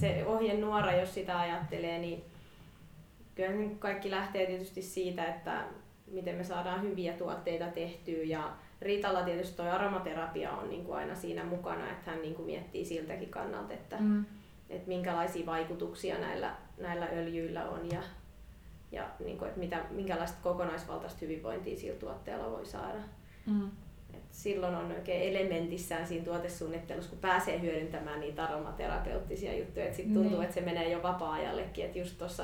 se 0.00 0.24
ohjenuora, 0.26 0.92
jos 0.92 1.14
sitä 1.14 1.38
ajattelee, 1.38 1.98
niin 1.98 2.24
kyllä 3.34 3.70
kaikki 3.78 4.10
lähtee 4.10 4.46
tietysti 4.46 4.82
siitä, 4.82 5.24
että 5.24 5.64
miten 6.06 6.34
me 6.34 6.44
saadaan 6.44 6.82
hyviä 6.82 7.12
tuotteita 7.12 7.66
tehtyä 7.66 8.24
ja 8.24 8.52
Riitalla 8.82 9.22
tietysti 9.22 9.56
tuo 9.56 9.66
aromaterapia 9.66 10.52
on 10.52 10.68
niin 10.68 10.84
kuin 10.84 10.98
aina 10.98 11.14
siinä 11.14 11.44
mukana, 11.44 11.90
että 11.90 12.10
hän 12.10 12.22
niin 12.22 12.34
kuin 12.34 12.46
miettii 12.46 12.84
siltäkin 12.84 13.28
kannalta, 13.28 13.74
että, 13.74 13.96
mm. 14.00 14.24
että 14.70 14.88
minkälaisia 14.88 15.46
vaikutuksia 15.46 16.18
näillä, 16.18 16.56
näillä 16.78 17.08
öljyillä 17.12 17.68
on 17.68 17.90
ja, 17.92 18.02
ja 18.92 19.08
niin 19.24 19.38
kuin, 19.38 19.48
että 19.48 19.60
mitä, 19.60 19.84
minkälaista 19.90 20.38
kokonaisvaltaista 20.42 21.18
hyvinvointia 21.22 21.76
sillä 21.76 21.98
tuotteella 21.98 22.50
voi 22.50 22.66
saada. 22.66 22.98
Mm. 23.46 23.70
Et 24.14 24.22
silloin 24.30 24.74
on 24.74 24.92
oikein 24.92 25.36
elementissään 25.36 26.06
siinä 26.06 26.24
tuotesuunnittelussa, 26.24 27.10
kun 27.10 27.18
pääsee 27.18 27.60
hyödyntämään 27.60 28.20
niitä 28.20 28.44
aromaterapeuttisia 28.44 29.58
juttuja. 29.58 29.86
Et 29.86 29.94
sit 29.94 30.14
tuntuu, 30.14 30.32
niin. 30.32 30.42
että 30.42 30.54
se 30.54 30.60
menee 30.60 30.90
jo 30.90 31.02
vapaa-ajallekin. 31.02 31.84
Et 31.84 31.96
just 31.96 32.18
tossa, 32.18 32.42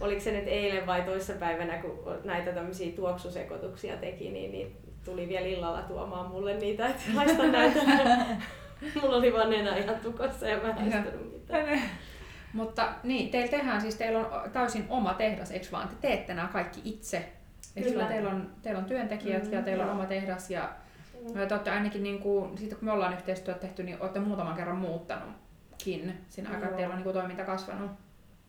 oliko 0.00 0.20
se 0.20 0.32
nyt 0.32 0.48
eilen 0.48 0.86
vai 0.86 1.02
toissapäivänä, 1.02 1.78
kun 1.78 1.98
näitä 2.24 2.52
tämmöisiä 2.52 2.92
tuoksusekoituksia 2.92 3.96
teki, 3.96 4.30
niin, 4.30 4.52
niin 4.52 4.76
tuli 5.04 5.28
vielä 5.28 5.46
illalla 5.46 5.82
tuomaan 5.82 6.30
mulle 6.30 6.54
niitä, 6.54 6.88
että 6.88 7.02
haista 7.14 7.46
näitä. 7.46 7.80
Mulla 9.02 9.16
oli 9.16 9.32
vaan 9.32 9.50
nenä 9.50 9.76
ihan 9.76 9.96
tukossa 9.96 10.48
ja 10.48 10.56
mä 10.56 10.68
en 10.68 10.74
haistanut 10.74 11.32
mitään. 11.32 11.80
Mutta 12.52 12.92
niin, 13.02 13.30
teillä 13.30 13.50
tehdään 13.50 13.80
siis, 13.80 13.96
teillä 13.96 14.18
on 14.18 14.50
täysin 14.50 14.86
oma 14.88 15.14
tehdas, 15.14 15.50
eikö 15.50 15.66
vaan? 15.72 15.88
Te 15.88 15.94
teette 16.00 16.34
nämä 16.34 16.48
kaikki 16.48 16.80
itse. 16.84 17.32
Kyllä. 17.74 18.04
Teillä 18.04 18.30
on, 18.30 18.50
teillä 18.62 18.78
on 18.78 18.84
työntekijät 18.84 19.44
mm, 19.44 19.52
ja 19.52 19.62
teillä 19.62 19.82
joo. 19.82 19.92
on 19.92 19.98
oma 19.98 20.06
tehdas 20.06 20.50
ja 20.50 20.70
mm. 21.28 21.48
te 21.48 21.54
olette 21.54 21.70
ainakin, 21.70 22.02
niin 22.02 22.18
kuin, 22.18 22.58
siitä 22.58 22.74
kun 22.74 22.84
me 22.84 22.92
ollaan 22.92 23.12
yhteistyötä 23.12 23.60
tehty, 23.60 23.82
niin 23.82 24.00
olette 24.00 24.20
muutaman 24.20 24.56
kerran 24.56 24.76
muuttanutkin 24.76 26.14
siinä 26.28 26.50
aikaa, 26.50 26.64
että 26.64 26.76
teillä 26.76 26.92
on 26.92 26.98
niin 26.98 27.04
kuin, 27.04 27.14
toiminta 27.14 27.44
kasvanut. 27.44 27.90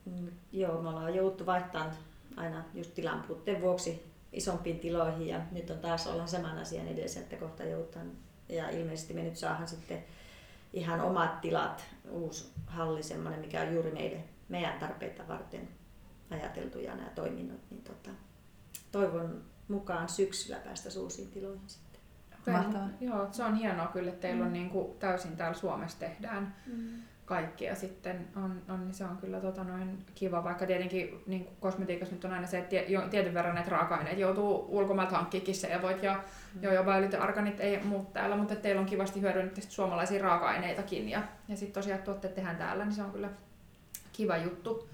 Mm, 0.04 0.28
joo, 0.52 0.82
me 0.82 0.88
ollaan 0.88 1.14
jouduttu 1.14 1.46
vaihtamaan 1.46 1.90
aina 2.36 2.64
just 2.74 2.94
tilan 2.94 3.22
puutteen 3.22 3.60
vuoksi 3.60 4.11
isompiin 4.32 4.78
tiloihin 4.78 5.26
ja 5.26 5.40
nyt 5.52 5.70
on 5.70 5.78
taas 5.78 6.06
ollaan 6.06 6.28
saman 6.28 6.58
asian 6.58 6.88
edessä, 6.88 7.20
että 7.20 7.36
kohta 7.36 7.64
joudutaan 7.64 8.12
ja 8.48 8.70
ilmeisesti 8.70 9.14
me 9.14 9.22
nyt 9.22 9.36
saadaan 9.36 9.68
sitten 9.68 10.04
ihan 10.72 11.00
omat 11.00 11.40
tilat, 11.40 11.84
uusi 12.10 12.52
halli 12.66 13.02
semmoinen, 13.02 13.40
mikä 13.40 13.60
on 13.60 13.74
juuri 13.74 13.90
meille, 13.90 14.24
meidän 14.48 14.78
tarpeita 14.78 15.28
varten 15.28 15.68
ajateltu 16.30 16.78
ja 16.78 16.96
nämä 16.96 17.10
toiminnot, 17.14 17.60
niin 17.70 17.82
tota, 17.82 18.10
toivon 18.92 19.42
mukaan 19.68 20.08
syksyllä 20.08 20.56
päästä 20.56 21.00
uusiin 21.00 21.30
tiloihin 21.30 21.68
sitten. 21.68 22.00
Mahtavaa. 22.52 22.88
Joo, 23.00 23.28
se 23.32 23.44
on 23.44 23.54
hienoa 23.54 23.86
kyllä, 23.86 24.08
että 24.08 24.20
teillä 24.20 24.40
mm. 24.40 24.46
on 24.46 24.52
niin 24.52 24.70
kuin 24.70 24.98
täysin 24.98 25.36
täällä 25.36 25.58
Suomessa 25.58 25.98
tehdään. 25.98 26.56
Mm 26.66 27.02
kaikkea 27.32 27.74
sitten 27.74 28.28
on, 28.36 28.62
on, 28.68 28.80
niin 28.84 28.94
se 28.94 29.04
on 29.04 29.16
kyllä 29.16 29.40
tota 29.40 29.64
noin 29.64 29.98
kiva, 30.14 30.44
vaikka 30.44 30.66
tietenkin 30.66 31.22
niin 31.26 31.48
kosmetiikassa 31.60 32.14
nyt 32.14 32.24
on 32.24 32.32
aina 32.32 32.46
se, 32.46 32.58
että 32.58 32.76
tietyn 33.10 33.34
verran 33.34 33.54
näitä 33.54 33.70
raaka-aineet 33.70 34.18
joutuu 34.18 34.66
ulkomailta 34.68 35.16
hankkiikin 35.16 35.54
se 35.54 35.68
ja 35.68 35.82
voit 35.82 36.02
ja 36.02 36.22
mm. 36.54 36.72
jo 36.72 36.86
väylit 36.86 37.12
ja 37.12 37.22
arganit 37.22 37.60
ei 37.60 37.84
muut 37.84 38.12
täällä, 38.12 38.36
mutta 38.36 38.56
teillä 38.56 38.80
on 38.80 38.86
kivasti 38.86 39.20
hyödynnetty 39.20 39.60
suomalaisia 39.68 40.22
raaka-aineitakin 40.22 41.08
ja, 41.08 41.22
ja 41.48 41.56
sitten 41.56 41.82
tosiaan 41.82 42.02
tuotteet 42.02 42.34
tehdään 42.34 42.56
täällä, 42.56 42.84
niin 42.84 42.94
se 42.94 43.02
on 43.02 43.12
kyllä 43.12 43.28
kiva 44.12 44.36
juttu. 44.36 44.88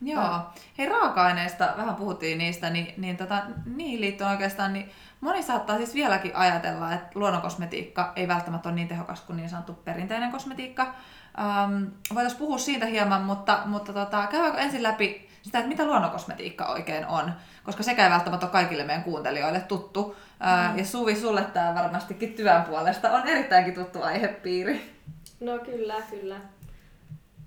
Joo. 0.00 0.40
Hei 0.78 0.88
raaka-aineista, 0.88 1.74
vähän 1.76 1.94
puhuttiin 1.94 2.38
niistä, 2.38 2.70
niin, 2.70 2.94
niin 2.96 3.16
tota, 3.16 3.42
niihin 3.66 4.00
liittyen 4.00 4.30
oikeastaan, 4.30 4.72
niin 4.72 4.90
moni 5.20 5.42
saattaa 5.42 5.76
siis 5.76 5.94
vieläkin 5.94 6.36
ajatella, 6.36 6.92
että 6.92 7.10
luonnonkosmetiikka 7.14 8.12
ei 8.16 8.28
välttämättä 8.28 8.68
ole 8.68 8.76
niin 8.76 8.88
tehokas 8.88 9.20
kuin 9.20 9.36
niin 9.36 9.48
sanottu 9.48 9.72
perinteinen 9.72 10.32
kosmetiikka. 10.32 10.94
Um, 11.38 11.90
Voitaisiin 12.14 12.38
puhua 12.38 12.58
siitä 12.58 12.86
hieman, 12.86 13.22
mutta, 13.22 13.58
mutta 13.64 13.92
tota, 13.92 14.26
käydäänkö 14.26 14.58
ensin 14.58 14.82
läpi 14.82 15.28
sitä, 15.42 15.58
että 15.58 15.68
mitä 15.68 15.86
luonnonkosmetiikka 15.86 16.66
oikein 16.66 17.06
on, 17.06 17.32
koska 17.64 17.82
sekä 17.82 18.04
ei 18.04 18.10
välttämättä 18.10 18.46
ole 18.46 18.52
kaikille 18.52 18.84
meidän 18.84 19.04
kuuntelijoille 19.04 19.60
tuttu. 19.60 20.16
Mm. 20.40 20.78
ja 20.78 20.84
Suvi, 20.84 21.16
sulle 21.16 21.42
tämä 21.42 21.74
varmastikin 21.74 22.34
työn 22.34 22.62
puolesta 22.62 23.10
on 23.10 23.28
erittäinkin 23.28 23.74
tuttu 23.74 24.02
aihepiiri. 24.02 24.96
No 25.40 25.58
kyllä, 25.58 25.94
kyllä. 26.10 26.36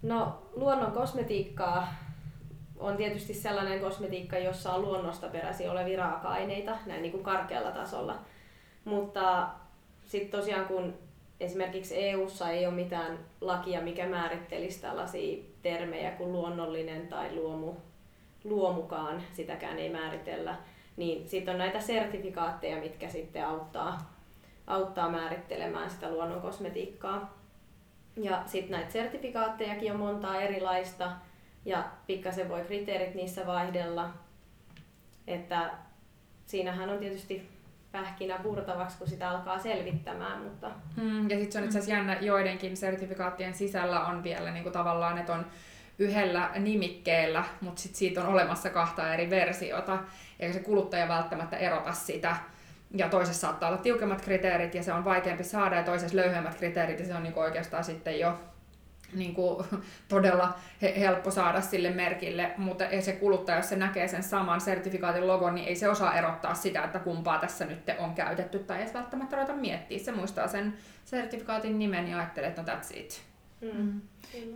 No 0.01 0.42
luonnon 0.56 0.92
kosmetiikkaa 0.92 1.94
on 2.80 2.98
tietysti 2.98 3.34
sellainen 3.34 3.80
kosmetiikka, 3.80 4.38
jossa 4.38 4.74
on 4.74 4.82
luonnosta 4.82 5.27
peräisin 5.27 5.72
olevia 5.72 6.00
raaka-aineita, 6.00 6.72
näin 6.86 7.01
niin 7.01 7.12
kuin 7.12 7.24
karkealla 7.24 7.72
tasolla. 7.72 8.20
Mutta 8.86 9.48
sitten 10.06 10.39
tosiaan 10.39 10.65
kun 10.65 10.94
esimerkiksi 11.39 11.96
EU:ssa 12.04 12.50
ei 12.50 12.65
ole 12.65 12.75
mitään 12.75 13.20
lakia, 13.42 13.82
mikä 13.82 14.08
määrittelisi 14.08 14.82
tällaisia 14.82 15.44
termejä 15.62 16.12
kuin 16.12 16.32
luonnollinen 16.32 17.08
tai 17.08 17.36
luomu, 17.36 17.74
luomukaan, 18.44 19.24
sitäkään 19.34 19.80
ei 19.80 19.89
määritellä, 19.89 20.58
niin 20.98 21.30
sitten 21.30 21.51
on 21.51 21.58
näitä 21.58 21.80
sertifikaatteja, 21.80 22.77
mitkä 22.77 23.10
sitten 23.10 23.46
auttaa, 23.46 24.15
auttaa 24.68 25.10
määrittelemään 25.10 25.89
sitä 25.89 26.12
luonnon 26.12 26.42
kosmetiikkaa. 26.42 27.38
Ja 28.15 28.44
sitten 28.46 28.72
näitä 28.72 28.92
sertifikaattejakin 28.92 29.92
on 29.92 30.00
montaa 30.00 30.42
erilaista 30.42 31.12
ja 31.65 31.84
pikkasen 32.08 32.50
voi 32.50 32.62
kriteerit 32.62 33.15
niissä 33.15 33.48
vaihdella. 33.48 34.10
Että 35.27 35.72
siinähän 36.46 36.89
on 36.89 36.98
tietysti 36.98 37.54
pähkinä 37.96 38.40
purtavaksi, 38.44 38.98
kun 38.98 39.08
sitä 39.08 39.30
alkaa 39.30 39.60
selvittämään. 39.60 40.42
Mutta... 40.42 40.72
Mm, 40.96 41.30
ja 41.30 41.38
sitten 41.38 41.52
se 41.52 41.58
on 41.58 41.64
itse 41.66 41.78
asiassa 41.78 41.96
jännä, 41.96 42.18
joidenkin 42.22 42.78
sertifikaattien 42.78 43.54
sisällä 43.54 44.06
on 44.06 44.24
vielä 44.24 44.52
niin 44.52 44.64
kuin 44.64 44.74
tavallaan, 44.74 45.18
että 45.18 45.34
on 45.34 45.46
yhdellä 46.00 46.50
nimikkeellä, 46.60 47.44
mutta 47.62 47.82
sit 47.82 47.96
siitä 47.96 48.22
on 48.22 48.28
olemassa 48.28 48.70
kahta 48.70 49.14
eri 49.14 49.30
versiota, 49.30 50.00
eikä 50.40 50.54
se 50.54 50.60
kuluttaja 50.60 51.08
välttämättä 51.08 51.58
erota 51.58 51.94
sitä. 51.94 52.36
Ja 52.96 53.10
toisessa 53.10 53.42
saattaa 53.42 53.70
olla 53.70 53.82
tiukemmat 53.82 54.22
kriteerit 54.22 54.75
ja 54.75 54.84
se 54.84 54.94
on 54.94 55.06
vaikeampi 55.06 55.44
saada 55.44 55.75
ja 55.75 55.84
toisessa 55.84 56.18
löyhemmät 56.18 56.56
kriteerit 56.56 57.00
ja 57.00 57.06
se 57.06 57.16
on 57.16 57.24
niin 57.24 57.36
oikeastaan 57.36 57.84
sitten 57.84 58.20
jo 58.20 58.40
niin 59.15 59.34
kuin, 59.34 59.65
todella 60.07 60.53
helppo 60.81 61.31
saada 61.31 61.62
sille 61.62 61.89
merkille, 61.89 62.51
mutta 62.57 62.84
se 63.01 63.13
kuluttaja, 63.13 63.57
jos 63.57 63.69
se 63.69 63.75
näkee 63.75 64.07
sen 64.07 64.24
saman 64.24 64.62
sertifikaatin 64.62 65.27
logon, 65.27 65.55
niin 65.55 65.67
ei 65.67 65.75
se 65.75 65.89
osaa 65.89 66.17
erottaa 66.17 66.53
sitä, 66.53 66.84
että 66.84 67.00
kumpaa 67.00 67.39
tässä 67.39 67.65
nyt 67.65 67.79
on 68.00 68.13
käytetty, 68.13 68.60
tai 68.60 68.81
ei 68.81 68.93
välttämättä 68.93 69.36
ruveta 69.36 69.53
miettiä. 69.53 70.00
Se 70.00 70.12
muistaa 70.12 70.48
sen 70.48 70.74
sertifikaatin 71.05 71.79
nimen 71.79 72.07
ja 72.07 72.17
ajattelee, 72.17 72.50
että 72.50 72.62
no 72.62 72.67
that's 72.67 72.98
it. 73.00 73.35
Mm. 73.62 74.01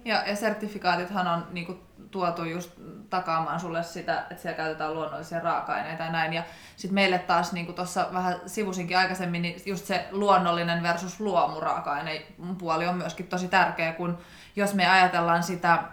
Ja, 0.06 0.24
ja 0.28 0.36
sertifikaatithan 0.36 1.28
on 1.28 1.48
niinku, 1.52 1.80
tuotu 2.12 2.44
just 2.44 2.72
takaamaan 3.10 3.60
sulle 3.60 3.84
sitä, 3.84 4.20
että 4.20 4.42
siellä 4.42 4.58
käytetään 4.58 4.94
luonnollisia 4.94 5.40
raaka-aineita 5.40 6.04
ja 6.04 6.12
näin. 6.12 6.34
Ja 6.34 6.44
sitten 6.76 6.94
meille 6.94 7.20
taas, 7.20 7.54
niin 7.54 7.66
kuin 7.66 7.76
tuossa 7.76 8.08
vähän 8.14 8.36
sivusinkin 8.46 8.98
aikaisemmin, 8.98 9.42
niin 9.42 9.62
just 9.66 9.86
se 9.86 10.08
luonnollinen 10.12 10.84
versus 10.84 11.20
luomuraaka-aine 11.20 12.26
puoli 12.58 12.88
on 12.88 12.98
myöskin 12.98 13.28
tosi 13.28 13.48
tärkeä, 13.48 13.94
kun 13.94 14.18
jos 14.56 14.74
me 14.74 14.90
ajatellaan 14.90 15.44
sitä 15.44 15.84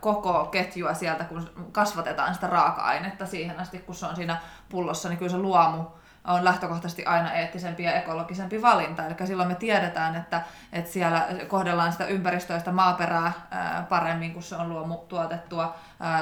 koko 0.00 0.44
ketjua 0.44 0.94
sieltä, 0.94 1.24
kun 1.24 1.50
kasvatetaan 1.72 2.34
sitä 2.34 2.46
raaka-ainetta 2.46 3.26
siihen 3.26 3.60
asti, 3.60 3.78
kun 3.78 3.94
se 3.94 4.06
on 4.06 4.16
siinä 4.16 4.40
pullossa, 4.68 5.08
niin 5.08 5.18
kyllä 5.18 5.30
se 5.30 5.38
luomu 5.38 5.84
on 6.26 6.44
lähtökohtaisesti 6.44 7.04
aina 7.04 7.32
eettisempi 7.32 7.82
ja 7.82 7.94
ekologisempi 7.94 8.62
valinta. 8.62 9.06
Eli 9.06 9.14
silloin 9.26 9.48
me 9.48 9.54
tiedetään, 9.54 10.16
että, 10.16 10.42
että 10.72 10.92
siellä 10.92 11.26
kohdellaan 11.48 11.92
sitä 11.92 12.06
ympäristöä, 12.06 12.58
sitä 12.58 12.72
maaperää 12.72 13.32
paremmin, 13.88 14.32
kun 14.32 14.42
se 14.42 14.56
on 14.56 14.68
luomutuotettua. 14.68 15.74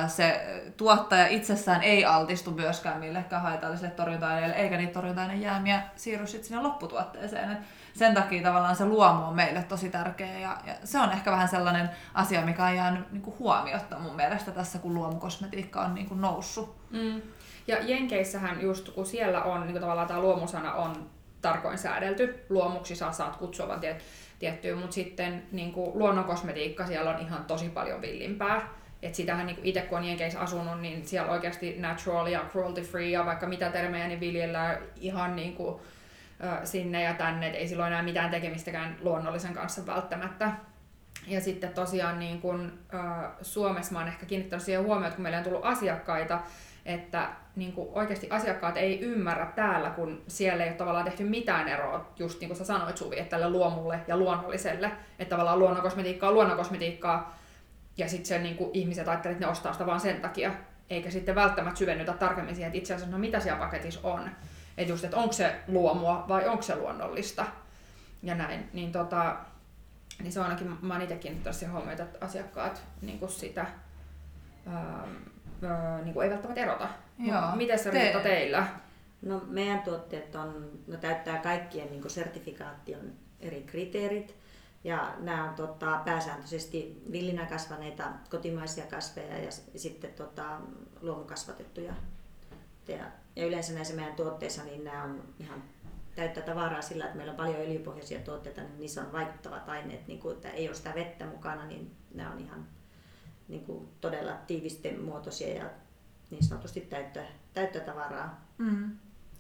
Se 0.07 0.47
tuottaja 0.77 1.27
itsessään 1.27 1.83
ei 1.83 2.05
altistu 2.05 2.51
myöskään 2.51 3.01
millekään 3.01 3.43
haitallisille 3.43 3.91
torjunta-aineille, 3.91 4.57
eikä 4.57 4.77
niitä 4.77 4.93
torjunta-ainejäämiä 4.93 5.83
siirry 5.97 6.27
sitten 6.27 6.49
sinne 6.49 6.63
lopputuotteeseen. 6.63 7.53
Et 7.53 7.59
sen 7.95 8.15
takia 8.15 8.43
tavallaan 8.43 8.77
se 8.77 8.85
luomu 8.85 9.25
on 9.25 9.35
meille 9.35 9.63
tosi 9.63 9.91
tärkeä 9.91 10.39
ja, 10.39 10.57
ja 10.67 10.75
se 10.85 10.99
on 10.99 11.13
ehkä 11.13 11.31
vähän 11.31 11.49
sellainen 11.49 11.91
asia, 12.15 12.43
mikä 12.43 12.65
on 12.65 12.77
jäänyt 12.77 13.13
niin 13.13 13.23
kuin 13.23 13.39
huomiotta 13.39 13.99
mun 13.99 14.17
mielestä 14.17 14.51
tässä, 14.51 14.79
kun 14.79 14.95
luomukosmetiikka 14.95 15.81
on 15.81 15.95
niin 15.95 16.09
kuin 16.09 16.21
noussut 16.21 16.85
Mm. 16.95 17.23
Ja 17.67 17.77
Jenkeissähän 17.83 18.63
just, 18.63 18.89
kun 18.89 19.07
siellä 19.07 19.43
on, 19.43 19.67
niin 19.67 19.81
tavallaan 19.81 20.09
tämä 20.09 20.21
luomusana 20.21 20.73
on 20.73 21.11
tarkoin 21.43 21.79
säädelty, 21.79 22.45
luomuksi 22.49 22.97
saa 22.97 23.13
saat 23.13 23.37
kutsua 23.37 23.79
tiet, 23.79 24.05
tiettyä, 24.39 24.77
mutta 24.77 24.95
sitten 24.95 25.43
niin 25.53 25.73
kuin 25.73 25.99
luonnonkosmetiikka 25.99 26.87
siellä 26.87 27.11
on 27.11 27.21
ihan 27.21 27.45
tosi 27.45 27.69
paljon 27.69 28.03
villimpää. 28.03 28.69
Et 29.03 29.15
sitähän 29.15 29.47
niin 29.47 29.59
itse 29.63 29.81
kun 29.81 29.99
on 29.99 30.05
Jenkeissä 30.05 30.41
asunut, 30.41 30.81
niin 30.81 31.07
siellä 31.07 31.33
oikeasti 31.33 31.77
natural 31.79 32.27
ja 32.27 32.45
cruelty 32.53 32.83
free 32.83 33.11
ja 33.11 33.27
vaikka 33.27 33.47
mitä 33.47 33.71
termejä, 33.71 34.09
niin 34.09 34.21
viljellään 34.21 34.79
ihan 34.97 35.37
niin 35.37 35.55
kuin, 35.55 35.81
sinne 36.65 37.03
ja 37.03 37.15
tänne, 37.15 37.49
et 37.49 37.55
ei 37.55 37.69
silloin 37.69 37.87
enää 37.87 38.03
mitään 38.03 38.31
tekemistäkään 38.31 38.97
luonnollisen 39.01 39.55
kanssa 39.55 39.87
välttämättä. 39.87 40.53
Ja 41.27 41.41
sitten 41.41 41.75
tosiaan 41.75 42.19
niin 42.19 42.41
kun, 42.41 42.79
äh, 42.95 43.31
Suomessa 43.43 43.93
mä 43.93 43.99
oon 43.99 44.09
ehkä 44.09 44.27
kiinnittänyt 44.27 44.65
siihen 44.65 44.85
huomioon, 44.85 45.07
että 45.07 45.17
kun 45.17 45.23
meillä 45.23 45.39
on 45.39 45.45
tullut 45.45 45.65
asiakkaita, 45.65 46.41
että 46.87 47.29
niin 47.57 47.73
kuin 47.73 47.89
oikeasti 47.93 48.31
asiakkaat 48.31 48.77
ei 48.77 49.01
ymmärrä 49.01 49.47
täällä, 49.47 49.91
kun 49.91 50.23
siellä 50.29 50.65
ei 50.65 50.71
ole 50.71 50.77
tavallaan 50.77 51.05
tehty 51.05 51.25
mitään 51.25 51.69
eroa, 51.69 52.13
just 52.19 52.41
niin 52.41 52.49
kuin 52.49 52.59
sä 52.59 52.65
sanoit 52.65 52.97
Suvi, 52.97 53.19
että 53.19 53.31
tälle 53.31 53.51
luomulle 53.51 54.01
ja 54.09 54.17
luonnolliselle, 54.17 54.91
että 55.19 55.31
tavallaan 55.31 55.59
luonnonkosmetiikkaa 55.59 56.29
on 56.29 56.35
luonnonkosmetiikkaa, 56.35 57.39
ja 57.97 58.09
sitten 58.09 58.43
niin 58.43 58.57
kuin 58.57 58.71
ihmiset 58.73 59.09
ajattelevat, 59.09 59.37
että 59.37 59.47
ne 59.47 59.53
ostaa 59.53 59.73
sitä 59.73 59.87
vaan 59.87 60.01
sen 60.01 60.21
takia, 60.21 60.53
eikä 60.91 61.11
sitten 61.11 61.35
välttämättä 61.35 61.79
syvennytä 61.79 62.13
tarkemmin 62.13 62.55
siihen, 62.55 62.69
että 62.69 62.79
itse 62.79 62.95
asiassa 62.95 63.13
no 63.13 63.19
mitä 63.19 63.41
siellä 63.41 63.59
paketissa 63.59 64.01
on. 64.03 64.31
Että 64.79 64.93
just, 64.93 65.05
että 65.05 65.17
onko 65.17 65.33
se 65.33 65.61
luomua 65.69 66.25
vai 66.29 66.49
onko 66.49 66.63
se 66.63 66.77
luonnollista. 66.77 67.47
Ja 68.23 68.35
näin. 68.35 68.71
Niin, 68.73 68.93
tota, 68.93 69.37
niin 70.23 70.33
se 70.33 70.41
on 70.41 70.47
ainakin, 70.47 70.79
mä 70.83 70.95
oon 70.95 71.03
itse 71.03 71.17
kiinnittänyt 71.17 71.57
siihen 71.57 71.73
huomioon, 71.73 72.01
että 72.01 72.27
asiakkaat 72.27 72.83
niin 73.03 73.19
kuin 73.19 73.31
sitä 73.31 73.67
ää, 74.67 75.07
ää, 75.65 76.03
niin 76.03 76.15
kuin 76.15 76.25
ei 76.25 76.31
välttämättä 76.31 76.63
erota. 76.63 76.89
Joo. 77.19 77.57
Miten 77.57 77.79
se 77.79 77.91
Te... 77.91 78.21
teillä? 78.23 78.67
No 79.23 79.43
meidän 79.47 79.83
tuotteet 79.83 80.35
on, 80.35 80.71
no, 80.87 80.97
täyttää 80.97 81.39
kaikkien 81.39 81.91
niin 81.91 82.11
sertifikaation 82.11 83.13
eri 83.41 83.63
kriteerit. 83.63 84.37
Ja 84.85 85.15
nämä 85.19 85.49
on 85.49 85.55
tota, 85.55 86.01
pääsääntöisesti 86.05 87.03
villinä 87.13 87.47
kasvaneita 87.47 88.05
kotimaisia 88.31 88.85
kasveja 88.87 89.39
ja 89.39 89.51
sitten 89.77 90.13
tota, 90.13 90.61
luomukasvatettuja. 91.01 91.95
Ja, 92.89 93.05
ja 93.37 93.47
yleensä 93.47 93.73
näissä 93.73 93.95
meidän 93.95 94.15
tuotteissa 94.15 94.65
niin 94.65 94.85
nämä 94.85 95.05
on 95.05 95.23
ihan 95.41 95.63
täyttä 96.15 96.41
tavaraa 96.41 96.83
sillä, 96.83 97.05
että 97.05 97.17
meillä 97.17 97.31
on 97.31 97.37
paljon 97.37 97.61
öljypohjaisia 97.61 98.21
tuotteita, 98.21 98.61
niin 98.61 98.81
niissä 98.81 99.01
on 99.01 99.13
vaikuttavat 99.13 99.69
aineet, 99.69 100.07
niin 100.07 100.21
kuin, 100.21 100.35
että 100.35 100.51
ei 100.51 100.69
ole 100.69 100.77
sitä 100.77 100.93
vettä 100.95 101.27
mukana, 101.27 101.67
niin 101.67 101.97
nämä 102.15 102.33
on 102.33 102.41
ihan 102.41 102.67
niin 103.49 103.65
kuin, 103.65 103.89
todella 104.01 104.33
tiivisten 104.47 105.01
muotoisia 105.01 105.55
ja 105.55 105.65
niin 106.31 106.45
sanotusti 106.45 106.81
täyttä, 106.81 107.21
täyttä 107.55 107.81
tavaraa. 107.81 108.41
Mm. 108.59 108.91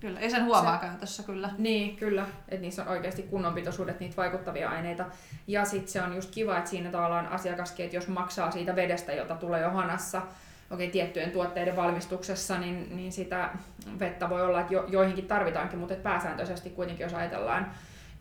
Kyllä, 0.01 0.21
ei 0.21 0.31
sen 0.31 0.45
huomaa 0.45 0.81
se, 0.81 0.87
käytössä 0.87 1.23
kyllä. 1.23 1.51
Niin, 1.59 1.97
kyllä. 1.97 2.27
Että 2.49 2.61
niissä 2.61 2.83
on 2.83 2.89
oikeasti 2.89 3.23
kunnonpitoisuudet, 3.23 4.01
niitä 4.01 4.17
vaikuttavia 4.17 4.71
aineita. 4.71 5.05
Ja 5.47 5.65
sitten 5.65 5.89
se 5.89 6.03
on 6.03 6.15
just 6.15 6.31
kiva, 6.31 6.59
että 6.59 6.71
siinä 6.71 6.91
tavallaan 6.91 7.27
asiakaskin, 7.27 7.85
että 7.85 7.97
jos 7.97 8.09
maksaa 8.09 8.51
siitä 8.51 8.77
vedestä, 8.77 9.13
jota 9.13 9.35
tulee 9.35 9.63
jo 9.63 9.71
hanassa, 9.71 10.23
okei, 10.71 10.91
tiettyjen 10.91 11.31
tuotteiden 11.31 11.77
valmistuksessa, 11.77 12.59
niin, 12.59 12.97
niin 12.97 13.13
sitä 13.13 13.51
vettä 13.99 14.31
voi 14.31 14.43
olla, 14.43 14.61
että 14.61 14.75
jo, 14.75 14.87
joihinkin 14.89 15.27
tarvitaankin, 15.27 15.79
mutta 15.79 15.95
pääsääntöisesti 15.95 16.71
kuitenkin, 16.71 17.05
jos 17.05 17.15
ajatellaan, 17.15 17.71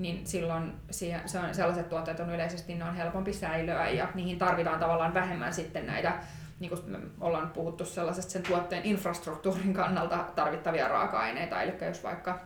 niin 0.04 0.28
silloin 0.28 0.74
se 0.92 1.40
on, 1.40 1.56
sellaiset 1.56 1.90
tuotteet 1.90 2.20
on 2.20 2.30
yleisesti 2.30 2.76
ne 2.76 2.84
on 2.84 2.96
helpompi 2.96 3.34
säilöä 3.34 3.90
ja 3.90 4.08
niihin 4.14 4.40
tarvitaan 4.40 4.80
tavallaan 4.80 5.14
vähemmän 5.14 5.54
sitten 5.54 5.86
näitä 5.86 6.20
niin 6.60 6.70
kuin 6.70 6.82
me 6.86 7.00
ollaan 7.20 7.50
puhuttu 7.50 7.86
sellaisesta 7.86 8.32
sen 8.32 8.44
tuotteen 8.44 8.86
infrastruktuurin 8.86 9.74
kannalta 9.74 10.26
tarvittavia 10.36 10.88
raaka-aineita, 10.88 11.62
eli 11.62 11.74
jos 11.82 12.04
vaikka 12.04 12.40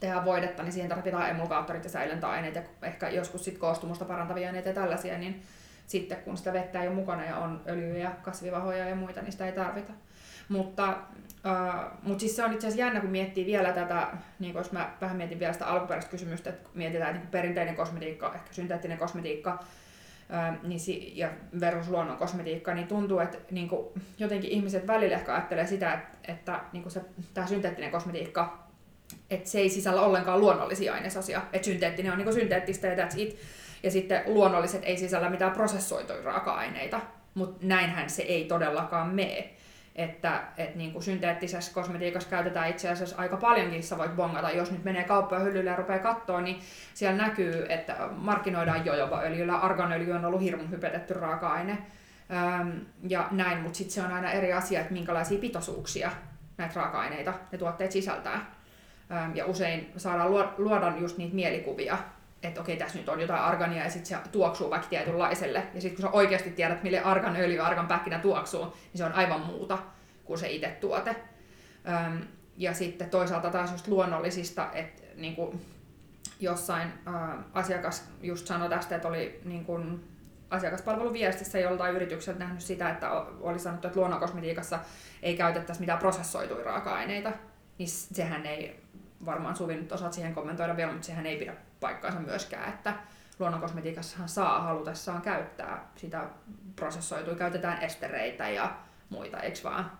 tehdään 0.00 0.24
voidetta, 0.24 0.62
niin 0.62 0.72
siihen 0.72 0.88
tarvitaan 0.88 1.30
emulkaattorit 1.30 1.84
ja 1.84 1.90
säilöntäaineet 1.90 2.54
ja 2.54 2.62
ehkä 2.82 3.08
joskus 3.08 3.44
sit 3.44 3.58
koostumusta 3.58 4.04
parantavia 4.04 4.46
aineita 4.46 4.68
ja 4.68 4.74
tällaisia, 4.74 5.18
niin 5.18 5.42
sitten 5.86 6.18
kun 6.18 6.36
sitä 6.36 6.52
vettä 6.52 6.82
ei 6.82 6.88
ole 6.88 6.96
mukana 6.96 7.24
ja 7.24 7.36
on 7.36 7.60
öljyä 7.68 7.98
ja 7.98 8.10
kasvivahoja 8.10 8.88
ja 8.88 8.96
muita, 8.96 9.22
niin 9.22 9.32
sitä 9.32 9.46
ei 9.46 9.52
tarvita. 9.52 9.92
Mutta, 10.48 10.96
äh, 11.46 11.90
mutta 12.02 12.20
siis 12.20 12.36
se 12.36 12.44
on 12.44 12.52
itse 12.52 12.66
asiassa 12.66 12.86
jännä, 12.86 13.00
kun 13.00 13.10
miettii 13.10 13.46
vielä 13.46 13.72
tätä, 13.72 14.08
niin 14.38 14.54
jos 14.54 14.72
mä 14.72 14.90
vähän 15.00 15.16
mietin 15.16 15.38
vielä 15.38 15.52
sitä 15.52 15.66
alkuperäistä 15.66 16.10
kysymystä, 16.10 16.50
että 16.50 16.68
mietitään 16.74 17.10
että 17.10 17.20
niin 17.20 17.30
perinteinen 17.30 17.76
kosmetiikka, 17.76 18.34
ehkä 18.34 18.52
synteettinen 18.52 18.98
kosmetiikka, 18.98 19.64
niin 20.62 20.80
si- 20.80 21.18
ja 21.18 21.28
versus 21.60 21.88
luonnon 21.88 22.16
kosmetiikka, 22.16 22.74
niin 22.74 22.86
tuntuu, 22.86 23.18
että 23.18 23.38
niin 23.50 23.70
jotenkin 24.18 24.50
ihmiset 24.50 24.86
välillä 24.86 25.16
ehkä 25.16 25.34
ajattelee 25.34 25.66
sitä, 25.66 25.92
että, 25.92 26.32
että 26.32 26.60
niin 26.72 26.90
se, 26.90 27.00
tämä 27.34 27.46
synteettinen 27.46 27.90
kosmetiikka, 27.90 28.64
että 29.30 29.50
se 29.50 29.58
ei 29.58 29.68
sisällä 29.68 30.00
ollenkaan 30.00 30.40
luonnollisia 30.40 30.94
ainesosia, 30.94 31.42
että 31.52 31.64
synteettinen 31.64 32.12
on 32.12 32.18
niin 32.18 32.32
synteettistä 32.32 32.86
ja 32.86 33.06
that's 33.06 33.14
it, 33.20 33.36
ja 33.82 33.90
sitten 33.90 34.22
luonnolliset 34.26 34.82
ei 34.84 34.96
sisällä 34.96 35.30
mitään 35.30 35.52
prosessoituja 35.52 36.22
raaka-aineita, 36.22 37.00
mutta 37.34 37.66
näinhän 37.66 38.10
se 38.10 38.22
ei 38.22 38.44
todellakaan 38.44 39.08
mene 39.08 39.50
että, 39.94 40.42
että 40.56 40.78
niin 40.78 40.92
kuin 40.92 41.02
synteettisessä 41.02 41.74
kosmetiikassa 41.74 42.28
käytetään 42.28 42.70
itse 42.70 42.90
asiassa 42.90 43.16
aika 43.18 43.36
paljonkin, 43.36 43.82
sä 43.82 43.98
voit 43.98 44.16
bongata, 44.16 44.50
jos 44.50 44.70
nyt 44.70 44.84
menee 44.84 45.04
kauppaan 45.04 45.42
hyllylle 45.42 45.70
ja 45.70 45.76
rupeaa 45.76 45.98
katsoa, 45.98 46.40
niin 46.40 46.60
siellä 46.94 47.22
näkyy, 47.22 47.66
että 47.68 47.96
markkinoidaan 48.10 48.86
jojobaöljyllä, 48.86 49.56
arganöljy 49.56 50.12
on 50.12 50.24
ollut 50.24 50.42
hirmu 50.42 50.64
hypetetty 50.70 51.14
raaka-aine. 51.14 51.78
Ähm, 52.32 52.70
ja 53.08 53.28
näin, 53.30 53.58
mutta 53.58 53.76
sitten 53.76 53.94
se 53.94 54.02
on 54.02 54.12
aina 54.12 54.30
eri 54.30 54.52
asia, 54.52 54.80
että 54.80 54.92
minkälaisia 54.92 55.38
pitoisuuksia 55.38 56.10
näitä 56.56 56.74
raaka-aineita 56.74 57.34
ne 57.52 57.58
tuotteet 57.58 57.92
sisältää. 57.92 58.54
Ähm, 59.12 59.36
ja 59.36 59.46
usein 59.46 59.92
saadaan 59.96 60.30
luoda 60.58 60.92
just 60.98 61.18
niitä 61.18 61.34
mielikuvia, 61.34 61.98
että 62.48 62.60
okei, 62.60 62.76
tässä 62.76 62.98
nyt 62.98 63.08
on 63.08 63.20
jotain 63.20 63.42
argania 63.42 63.84
ja 63.84 63.90
sitten 63.90 64.06
se 64.06 64.30
tuoksuu 64.32 64.70
vaikka 64.70 64.88
tietynlaiselle. 64.88 65.62
Ja 65.74 65.80
sitten 65.80 66.02
kun 66.02 66.10
sä 66.10 66.16
oikeasti 66.16 66.50
tiedät, 66.50 66.82
mille 66.82 67.00
argan 67.00 67.36
öljy 67.36 67.56
ja 67.56 67.66
argan 67.66 67.88
pähkinä 67.88 68.18
tuoksuu, 68.18 68.64
niin 68.64 68.98
se 68.98 69.04
on 69.04 69.12
aivan 69.12 69.40
muuta 69.40 69.78
kuin 70.24 70.38
se 70.38 70.50
itse 70.50 70.68
tuote. 70.68 71.16
Öm, 72.06 72.20
ja 72.56 72.74
sitten 72.74 73.10
toisaalta 73.10 73.50
taas 73.50 73.72
just 73.72 73.88
luonnollisista, 73.88 74.70
että 74.72 75.02
niin 75.16 75.36
kuin 75.36 75.60
jossain 76.40 76.92
asiakas 77.52 78.08
just 78.22 78.46
sanoi 78.46 78.68
tästä, 78.68 78.96
että 78.96 79.08
oli 79.08 79.40
niin 79.44 79.64
kuin 79.64 80.04
asiakaspalveluviestissä 80.50 81.58
joltain 81.58 81.96
yritykseltä 81.96 82.38
nähnyt 82.38 82.60
sitä, 82.60 82.90
että 82.90 83.10
oli 83.40 83.58
sanottu, 83.58 83.86
että 83.86 84.00
luonnonkosmetiikassa 84.00 84.78
ei 85.22 85.36
käytettäisi 85.36 85.80
mitään 85.80 85.98
prosessoituja 85.98 86.64
raaka-aineita, 86.64 87.32
niin 87.78 87.88
sehän 87.88 88.46
ei 88.46 88.80
varmaan 89.24 89.56
Suvi 89.56 89.74
nyt 89.74 89.92
osaat 89.92 90.12
siihen 90.12 90.34
kommentoida 90.34 90.76
vielä, 90.76 90.92
mutta 90.92 91.06
sehän 91.06 91.26
ei 91.26 91.36
pidä 91.36 91.54
paikkaansa 91.84 92.20
myöskään, 92.20 92.74
että 92.74 92.94
luonnonkosmetiikassahan 93.38 94.28
saa 94.28 94.60
halutessaan 94.60 95.22
käyttää 95.22 95.90
sitä 95.96 96.24
prosessoitua, 96.76 97.34
käytetään 97.34 97.82
estereitä 97.82 98.48
ja 98.48 98.76
muita, 99.10 99.40
eikö 99.40 99.58
vaan? 99.64 99.90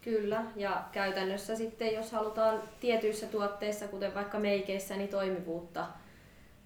Kyllä, 0.00 0.44
ja 0.56 0.84
käytännössä 0.92 1.56
sitten 1.56 1.94
jos 1.94 2.12
halutaan 2.12 2.62
tietyissä 2.80 3.26
tuotteissa, 3.26 3.88
kuten 3.88 4.14
vaikka 4.14 4.38
meikeissä, 4.38 4.96
niin 4.96 5.08
toimivuutta 5.08 5.86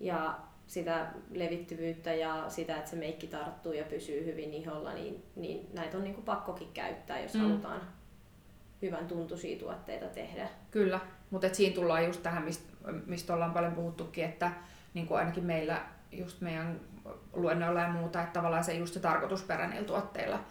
ja 0.00 0.38
sitä 0.66 1.06
levittyvyyttä 1.30 2.14
ja 2.14 2.44
sitä, 2.48 2.76
että 2.76 2.90
se 2.90 2.96
meikki 2.96 3.26
tarttuu 3.26 3.72
ja 3.72 3.84
pysyy 3.84 4.24
hyvin 4.24 4.54
iholla, 4.54 4.92
niin, 4.92 5.24
niin 5.36 5.68
näitä 5.72 5.96
on 5.96 6.04
niin 6.04 6.14
kuin 6.14 6.24
pakkokin 6.24 6.72
käyttää, 6.74 7.20
jos 7.20 7.34
mm. 7.34 7.40
halutaan 7.40 7.80
hyvän 8.82 9.08
tuntuisia 9.08 9.58
tuotteita 9.58 10.06
tehdä. 10.06 10.48
Kyllä, 10.70 11.00
mutta 11.30 11.54
siinä 11.54 11.74
tullaan 11.74 12.04
just 12.04 12.22
tähän, 12.22 12.42
mistä, 12.42 12.72
mistä 13.06 13.34
ollaan 13.34 13.52
paljon 13.52 13.72
puhuttukin, 13.72 14.24
että 14.24 14.52
niin 14.94 15.06
kuin 15.06 15.18
ainakin 15.18 15.44
meillä 15.44 15.80
just 16.12 16.40
meidän 16.40 16.80
luennoilla 17.32 17.80
ja 17.80 17.88
muuta, 17.88 18.20
että 18.20 18.32
tavallaan 18.32 18.64
se 18.64 18.74
just 18.74 18.94
se 18.94 19.00
tarkoitusperä 19.00 19.68
niillä 19.68 19.86
tuotteilla. 19.86 20.44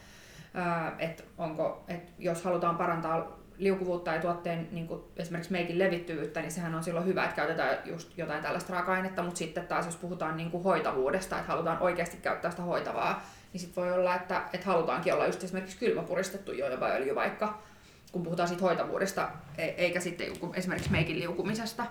Että 1.00 1.24
onko, 1.38 1.84
että 1.88 2.12
jos 2.20 2.44
halutaan 2.44 2.78
parantaa 2.78 3.40
liukuvuutta 3.58 4.14
ja 4.14 4.22
tuotteen 4.22 4.68
niin 4.72 4.88
kuin 4.88 5.02
esimerkiksi 5.18 5.52
meikin 5.52 5.80
levittyvyyttä, 5.80 6.42
niin 6.42 6.52
sehän 6.52 6.76
on 6.76 6.84
silloin 6.84 7.06
hyvä, 7.06 7.24
että 7.24 7.36
käytetään 7.36 7.78
just 7.86 8.18
jotain 8.18 8.44
tällaista 8.44 8.74
raaka-ainetta, 8.74 9.24
mutta 9.24 9.38
sitten 9.38 9.68
taas 9.68 9.86
jos 9.86 9.96
puhutaan 9.96 10.38
niin 10.38 10.52
kuin 10.52 10.64
hoitavuudesta, 10.64 11.40
että 11.40 11.52
halutaan 11.52 11.80
oikeasti 11.80 12.18
käyttää 12.18 12.52
sitä 12.52 12.64
hoitavaa, 12.64 13.24
niin 13.54 13.62
sitten 13.62 13.84
voi 13.84 13.94
olla, 13.94 14.16
että, 14.16 14.42
että 14.54 14.68
halutaankin 14.68 15.14
olla 15.14 15.26
just 15.26 15.44
esimerkiksi 15.44 15.78
kylmäpuristettu 15.78 16.52
öljy 16.96 17.16
vaikka, 17.16 17.60
kun 18.12 18.24
puhutaan 18.24 18.48
siitä 18.48 18.64
hoitavuudesta, 18.64 19.30
e- 19.58 19.64
eikä 19.64 20.00
sitten 20.00 20.28
esimerkiksi 20.54 20.92
meikin 20.92 21.20
liukumisesta. 21.20 21.86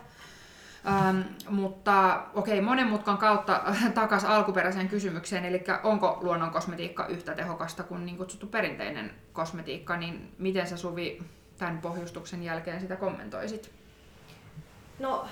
Ähm, 0.86 1.20
mutta 1.48 2.26
okei, 2.34 2.54
okay, 2.54 2.64
monen 2.64 2.86
mutkan 2.86 3.18
kautta 3.18 3.62
takaisin 3.94 4.28
alkuperäiseen 4.28 4.88
kysymykseen, 4.88 5.44
eli 5.44 5.64
onko 5.82 6.18
luonnon 6.22 6.50
kosmetiikka 6.50 7.06
yhtä 7.06 7.34
tehokasta 7.34 7.82
kuin 7.82 8.06
niin 8.06 8.16
kutsuttu 8.16 8.46
perinteinen 8.46 9.10
kosmetiikka, 9.32 9.96
niin 9.96 10.34
miten 10.38 10.66
sä 10.66 10.76
Suvi 10.76 11.22
tämän 11.58 11.78
pohjustuksen 11.78 12.42
jälkeen 12.42 12.80
sitä 12.80 12.96
kommentoisit? 12.96 13.70
No, 14.98 15.26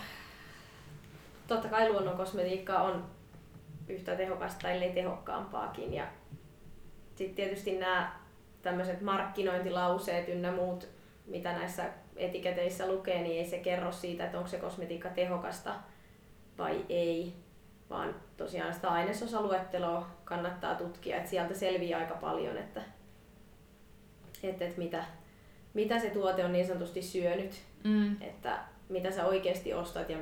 totta 1.47 1.69
kai 1.69 1.91
luonnon 1.91 2.17
kosmetiikka 2.17 2.79
on 2.79 3.05
yhtä 3.89 4.17
tehokasta, 4.17 4.71
ellei 4.71 4.93
tehokkaampaakin. 4.93 5.95
Ja 5.95 6.07
sitten 7.15 7.37
tietysti 7.37 7.79
nämä 7.79 8.13
tämmöiset 8.63 9.01
markkinointilauseet 9.01 10.29
ynnä 10.29 10.53
muut 10.53 10.89
mitä 11.27 11.53
näissä 11.53 11.85
etiketeissä 12.17 12.89
lukee, 12.89 13.23
niin 13.23 13.39
ei 13.39 13.51
se 13.51 13.59
kerro 13.59 13.93
siitä, 13.93 14.25
että 14.25 14.39
onko 14.39 14.51
se 14.51 14.59
kosmetiikka 14.59 15.09
tehokasta 15.09 15.75
vai 16.59 16.85
ei, 16.89 17.33
vaan 17.91 18.15
tosiaan 18.37 18.75
sitä 18.75 18.89
ainesosaluetteloa 18.89 20.11
kannattaa 20.25 20.75
tutkia, 20.75 21.17
että 21.17 21.31
sieltä 21.31 21.55
selviää 21.55 22.01
aika 22.01 22.15
paljon, 22.15 22.57
että, 22.57 22.83
että, 24.43 24.65
että 24.65 24.79
mitä, 24.79 25.05
mitä 25.75 25.99
se 25.99 26.11
tuote 26.11 26.45
on 26.45 26.53
niin 26.53 26.67
sanotusti 26.67 27.03
syönyt, 27.03 27.63
mm. 27.85 28.23
että 28.23 28.59
mitä 28.89 29.11
sä 29.11 29.27
oikeasti 29.27 29.75
ostat 29.75 30.11
ja 30.11 30.19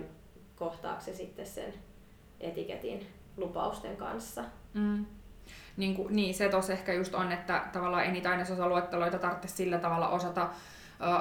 kohtaako 0.57 1.01
se 1.01 1.15
sitten 1.15 1.47
sen 1.47 1.75
etiketin 2.41 3.07
lupausten 3.37 3.97
kanssa. 3.97 4.45
Mm. 4.75 5.07
Niin, 5.77 5.95
kuin, 5.95 6.17
niin 6.17 6.35
se 6.35 6.49
tos 6.49 6.71
ehkä 6.71 6.93
just 6.93 7.15
on, 7.15 7.33
että 7.33 7.65
tavallaan 7.73 8.05
ei 8.05 8.13
niitä 8.13 8.31
ainesosaluetteloita 8.31 9.19
tarvitse 9.19 9.49
sillä 9.49 9.79
tavalla 9.79 10.09
osata 10.09 10.51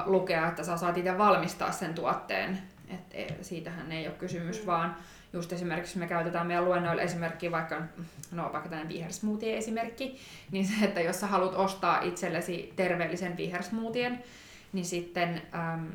lukea, 0.05 0.47
että 0.47 0.63
sä 0.63 0.77
saat 0.77 0.97
itse 0.97 1.17
valmistaa 1.17 1.71
sen 1.71 1.93
tuotteen. 1.93 2.59
Et, 2.89 2.99
e, 3.13 3.43
siitähän 3.43 3.91
ei 3.91 4.07
ole 4.07 4.15
kysymys, 4.15 4.61
mm. 4.61 4.65
vaan 4.65 4.95
just 5.33 5.53
esimerkiksi 5.53 5.99
me 5.99 6.07
käytetään 6.07 6.47
meidän 6.47 6.65
luennoilla 6.65 7.01
esimerkki 7.01 7.51
vaikka, 7.51 7.81
no 8.31 8.43
vaikka 8.43 8.69
tämmöinen 8.69 8.93
vihersmoothie 8.93 9.57
esimerkki, 9.57 10.19
niin 10.51 10.67
se, 10.67 10.85
että 10.85 11.01
jos 11.01 11.19
sä 11.19 11.27
haluat 11.27 11.55
ostaa 11.55 12.01
itsellesi 12.01 12.73
terveellisen 12.75 13.37
vihersmoothien, 13.37 14.23
niin 14.73 14.85
sitten 14.85 15.41
äm, 15.53 15.87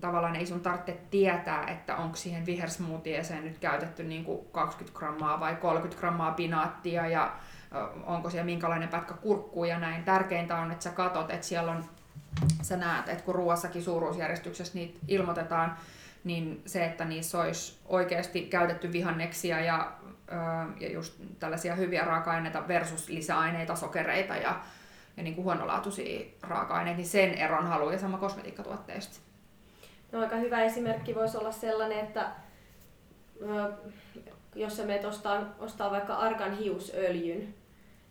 tavallaan 0.00 0.36
ei 0.36 0.46
sun 0.46 0.60
tarvitse 0.60 0.98
tietää, 1.10 1.66
että 1.66 1.96
onko 1.96 2.16
siihen 2.16 2.46
vihersmoothieseen 2.46 3.44
nyt 3.44 3.58
käytetty 3.58 4.04
niin 4.04 4.24
kuin 4.24 4.40
20 4.52 4.98
grammaa 4.98 5.40
vai 5.40 5.56
30 5.56 6.00
grammaa 6.00 6.32
pinaattia 6.32 7.06
ja 7.06 7.32
onko 8.06 8.30
siellä 8.30 8.44
minkälainen 8.44 8.88
pätkä 8.88 9.14
kurkkuu 9.14 9.64
ja 9.64 9.78
näin. 9.78 10.04
Tärkeintä 10.04 10.56
on, 10.56 10.70
että 10.70 10.84
sä 10.84 10.90
katot, 10.90 11.30
että 11.30 11.46
siellä 11.46 11.72
on, 11.72 11.84
sä 12.62 12.76
näet, 12.76 13.08
että 13.08 13.24
kun 13.24 13.34
ruoassakin 13.34 13.82
suuruusjärjestyksessä 13.82 14.74
niitä 14.74 14.98
ilmoitetaan, 15.08 15.76
niin 16.24 16.62
se, 16.66 16.84
että 16.84 17.04
niissä 17.04 17.40
olisi 17.40 17.78
oikeasti 17.86 18.42
käytetty 18.42 18.92
vihanneksia 18.92 19.60
ja, 19.60 19.92
ja 20.80 20.92
just 20.92 21.14
tällaisia 21.38 21.74
hyviä 21.74 22.04
raaka-aineita 22.04 22.68
versus 22.68 23.08
lisäaineita, 23.08 23.76
sokereita 23.76 24.36
ja, 24.36 24.60
ja 25.16 25.22
niin 25.22 25.34
kuin 25.34 25.44
huonolaatuisia 25.44 26.26
raaka-aineita, 26.42 26.96
niin 26.96 27.08
sen 27.08 27.34
eron 27.34 27.66
haluaa 27.66 27.92
ja 27.92 27.98
sama 27.98 28.18
kosmetiikkatuotteista. 28.18 29.18
No, 30.12 30.20
aika 30.20 30.36
hyvä 30.36 30.62
esimerkki 30.62 31.14
voisi 31.14 31.36
olla 31.36 31.52
sellainen, 31.52 31.98
että 31.98 32.28
jos 34.54 34.76
sä 34.76 34.84
ostaa, 35.08 35.54
ostaa 35.58 35.90
vaikka 35.90 36.14
arkan 36.14 36.56
hiusöljyn, 36.56 37.54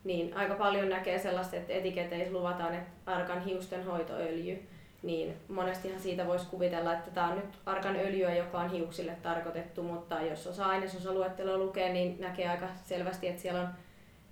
niin 0.08 0.38
aika 0.38 0.56
paljon 0.56 0.90
näkee 0.90 1.20
sellaista, 1.20 1.56
että 1.56 1.74
etiketeissä 1.74 2.34
luvataan, 2.34 2.76
että 2.76 3.12
arkan 3.12 3.42
hiusten 3.42 3.86
hoitoöljy, 3.86 4.68
niin 5.04 5.36
monestihan 5.48 6.00
siitä 6.00 6.28
voisi 6.28 6.46
kuvitella, 6.46 6.94
että 6.94 7.12
tämä 7.12 7.28
on 7.28 7.36
nyt 7.36 7.60
arkan 7.66 7.96
öljyä, 7.96 8.36
joka 8.36 8.60
on 8.60 8.72
hiuksille 8.72 9.18
tarkoitettu, 9.24 9.84
mutta 9.84 10.22
jos 10.22 10.48
osaa 10.48 10.70
ainesosaluettelua 10.70 11.58
lukee, 11.58 11.94
niin 11.94 12.18
näkee 12.20 12.50
aika 12.50 12.68
selvästi, 12.86 13.28
että 13.28 13.42
siellä 13.42 13.62
on 13.62 13.68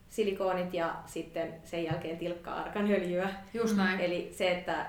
silikoonit 0.10 0.74
ja 0.74 0.96
sitten 1.06 1.54
sen 1.64 1.84
jälkeen 1.84 2.18
tilkka 2.18 2.52
arkan 2.52 2.92
öljyä. 2.92 3.30
Just 3.54 3.78
näin. 3.78 4.00
Eli 4.00 4.30
se, 4.34 4.52
että 4.52 4.86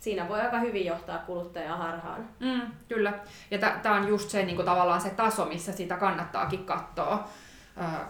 siinä 0.00 0.28
voi 0.28 0.40
aika 0.40 0.58
hyvin 0.58 0.86
johtaa 0.86 1.18
kuluttajaa 1.18 1.76
harhaan. 1.76 2.28
Mm, 2.40 2.60
kyllä. 2.88 3.12
Ja 3.50 3.58
tämä 3.58 3.96
on 3.96 4.08
just 4.08 4.30
se 4.30 4.44
niin 4.44 4.56
kuin 4.56 4.66
tavallaan 4.66 5.00
se 5.00 5.10
taso, 5.10 5.44
missä 5.44 5.72
sitä 5.72 5.96
kannattaakin 5.96 6.64
katsoa, 6.64 7.28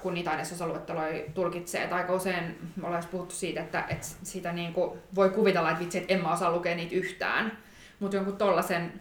kun 0.02 0.14
niitä 0.14 0.30
ainesosaluetteloja 0.30 1.22
tulkitsee. 1.34 1.84
Et 1.84 1.92
aika 1.92 2.12
usein 2.12 2.58
me 2.76 2.86
ollaan 2.86 3.04
puhuttu 3.10 3.34
siitä, 3.34 3.60
että, 3.60 3.84
että 3.88 4.06
sitä 4.22 4.52
niin 4.52 4.72
kuin 4.72 4.98
voi 5.14 5.30
kuvitella, 5.30 5.70
että 5.70 5.82
vitsi, 5.82 5.98
että 5.98 6.14
en 6.14 6.22
mä 6.22 6.32
osaa 6.32 6.52
lukea 6.52 6.76
niitä 6.76 6.94
yhtään. 6.94 7.58
Mutta 8.00 8.16
jonkun 8.16 8.36
tollasen, 8.36 9.00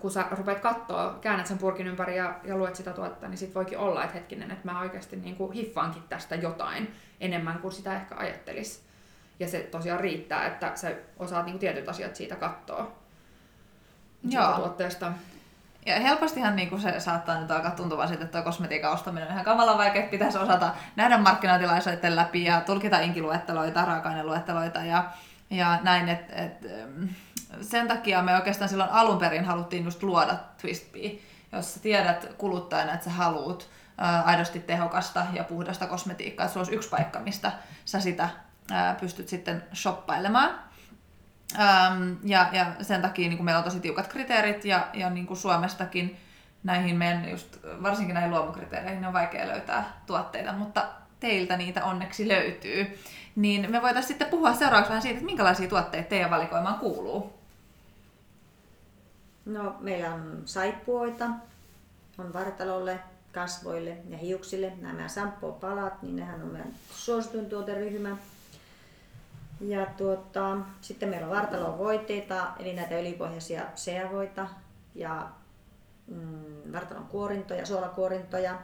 kun 0.00 0.10
sä 0.10 0.24
rupeat 0.30 0.60
katsoa, 0.60 1.18
käännät 1.20 1.46
sen 1.46 1.58
purkin 1.58 1.86
ympäri 1.86 2.16
ja, 2.16 2.40
ja 2.44 2.56
luet 2.56 2.76
sitä 2.76 2.92
tuotetta, 2.92 3.28
niin 3.28 3.38
sit 3.38 3.54
voikin 3.54 3.78
olla, 3.78 4.04
että 4.04 4.14
hetkinen, 4.14 4.50
että 4.50 4.72
mä 4.72 4.80
oikeasti 4.80 5.16
niin 5.16 5.36
kuin 5.36 5.52
hiffaankin 5.52 6.02
tästä 6.08 6.34
jotain 6.34 6.94
enemmän 7.20 7.58
kuin 7.58 7.72
sitä 7.72 7.96
ehkä 7.96 8.16
ajattelisi. 8.16 8.80
Ja 9.40 9.48
se 9.48 9.60
tosiaan 9.60 10.00
riittää, 10.00 10.46
että 10.46 10.72
sä 10.74 10.92
osaat 11.18 11.44
niinku 11.44 11.58
tietyt 11.58 11.88
asiat 11.88 12.16
siitä 12.16 12.36
katsoa. 12.36 12.92
Joo. 14.30 14.52
tuotteesta. 14.52 15.12
Ja 15.90 16.00
helpostihan 16.00 16.56
niin 16.56 16.68
kuin 16.68 16.80
se 16.80 17.00
saattaa 17.00 17.40
nyt 17.40 17.50
alkaa 17.50 17.70
tuntua 17.70 18.06
siitä, 18.06 18.24
että 18.24 18.38
tuo 18.38 18.44
kosmetiikan 18.44 18.92
ostaminen 18.92 19.28
on 19.28 19.32
ihan 19.32 19.44
kamalan 19.44 19.78
vaikea, 19.78 20.00
että 20.00 20.10
pitäisi 20.10 20.38
osata 20.38 20.74
nähdä 20.96 21.18
markkinatilaisuuden 21.18 22.16
läpi 22.16 22.44
ja 22.44 22.60
tulkita 22.60 23.00
inkiluetteloita, 23.00 23.84
raaka-aineluetteloita 23.84 24.78
ja, 24.78 25.04
ja 25.50 25.78
näin. 25.82 26.08
Et, 26.08 26.24
et, 26.30 26.66
sen 27.60 27.88
takia 27.88 28.22
me 28.22 28.34
oikeastaan 28.36 28.68
silloin 28.68 28.90
alun 28.90 29.18
perin 29.18 29.44
haluttiin 29.44 29.84
just 29.84 30.02
luoda 30.02 30.36
Twistbee, 30.60 31.18
jos 31.52 31.74
sä 31.74 31.80
tiedät 31.80 32.34
kuluttajana, 32.38 32.92
että 32.92 33.04
sä 33.04 33.10
haluut 33.10 33.70
aidosti 34.24 34.60
tehokasta 34.60 35.26
ja 35.32 35.44
puhdasta 35.44 35.86
kosmetiikkaa, 35.86 36.44
että 36.44 36.52
se 36.52 36.58
olisi 36.58 36.74
yksi 36.74 36.88
paikka, 36.88 37.18
mistä 37.18 37.52
sä 37.84 38.00
sitä 38.00 38.28
pystyt 39.00 39.28
sitten 39.28 39.62
shoppailemaan. 39.74 40.69
Ähm, 41.58 42.12
ja, 42.24 42.48
ja 42.52 42.66
sen 42.82 43.02
takia 43.02 43.28
niin 43.28 43.36
kuin 43.36 43.44
meillä 43.44 43.58
on 43.58 43.64
tosi 43.64 43.80
tiukat 43.80 44.08
kriteerit 44.08 44.64
ja, 44.64 44.88
ja 44.92 45.10
niin 45.10 45.26
kuin 45.26 45.36
Suomestakin 45.36 46.16
näihin 46.64 46.96
meidän, 46.96 47.30
just, 47.30 47.58
varsinkin 47.82 48.14
näihin 48.14 48.30
luomukriteereihin 48.30 49.06
on 49.06 49.12
vaikea 49.12 49.48
löytää 49.48 50.02
tuotteita, 50.06 50.52
mutta 50.52 50.88
teiltä 51.20 51.56
niitä 51.56 51.84
onneksi 51.84 52.28
löytyy. 52.28 52.98
Niin 53.36 53.70
me 53.70 53.82
voitaisiin 53.82 54.08
sitten 54.08 54.28
puhua 54.28 54.54
seuraavaksi 54.54 54.88
vähän 54.88 55.02
siitä, 55.02 55.14
että 55.14 55.26
minkälaisia 55.26 55.68
tuotteita 55.68 56.08
teidän 56.08 56.30
valikoimaan 56.30 56.78
kuuluu. 56.78 57.32
No, 59.44 59.76
meillä 59.80 60.14
on 60.14 60.42
saippuoita, 60.44 61.26
on 62.18 62.32
vartalolle, 62.32 63.00
kasvoille 63.32 63.96
ja 64.08 64.18
hiuksille. 64.18 64.72
Nämä 64.80 65.08
shampoo-palat, 65.08 66.02
niin 66.02 66.16
nehän 66.16 66.42
on 66.42 66.48
meidän 66.48 66.72
suosituin 66.90 67.46
tuoteryhmä. 67.46 68.16
Ja 69.60 69.86
tuota, 69.86 70.56
sitten 70.80 71.08
meillä 71.08 71.26
on 71.26 71.36
vartalon 71.36 71.78
voiteita, 71.78 72.52
eli 72.58 72.74
näitä 72.74 72.94
öljypohjaisia 72.94 73.62
seavoita 73.74 74.48
ja 74.94 75.30
mm, 76.06 76.72
vartalon 76.72 77.06
kuorintoja, 77.06 77.66
suolakuorintoja, 77.66 78.58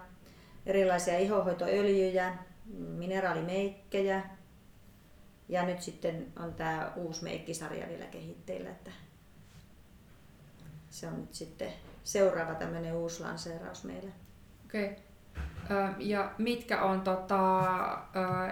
erilaisia 0.66 1.18
ihohoitoöljyjä, 1.18 2.34
mineraalimeikkejä 2.74 4.22
ja 5.48 5.66
nyt 5.66 5.82
sitten 5.82 6.26
on 6.38 6.54
tämä 6.54 6.92
uusi 6.96 7.24
meikkisarja 7.24 7.88
vielä 7.88 8.04
kehitteillä, 8.04 8.70
että 8.70 8.90
se 10.90 11.06
on 11.06 11.20
nyt 11.20 11.34
sitten 11.34 11.72
seuraava 12.04 12.54
tämmöinen 12.54 12.94
uusi 12.94 13.22
lanseeraus 13.22 13.84
meillä. 13.84 14.10
Okei. 14.64 14.84
Okay. 14.84 15.05
Ja 15.98 16.30
mitkä 16.38 16.82
on 16.82 17.00
tota, 17.00 17.62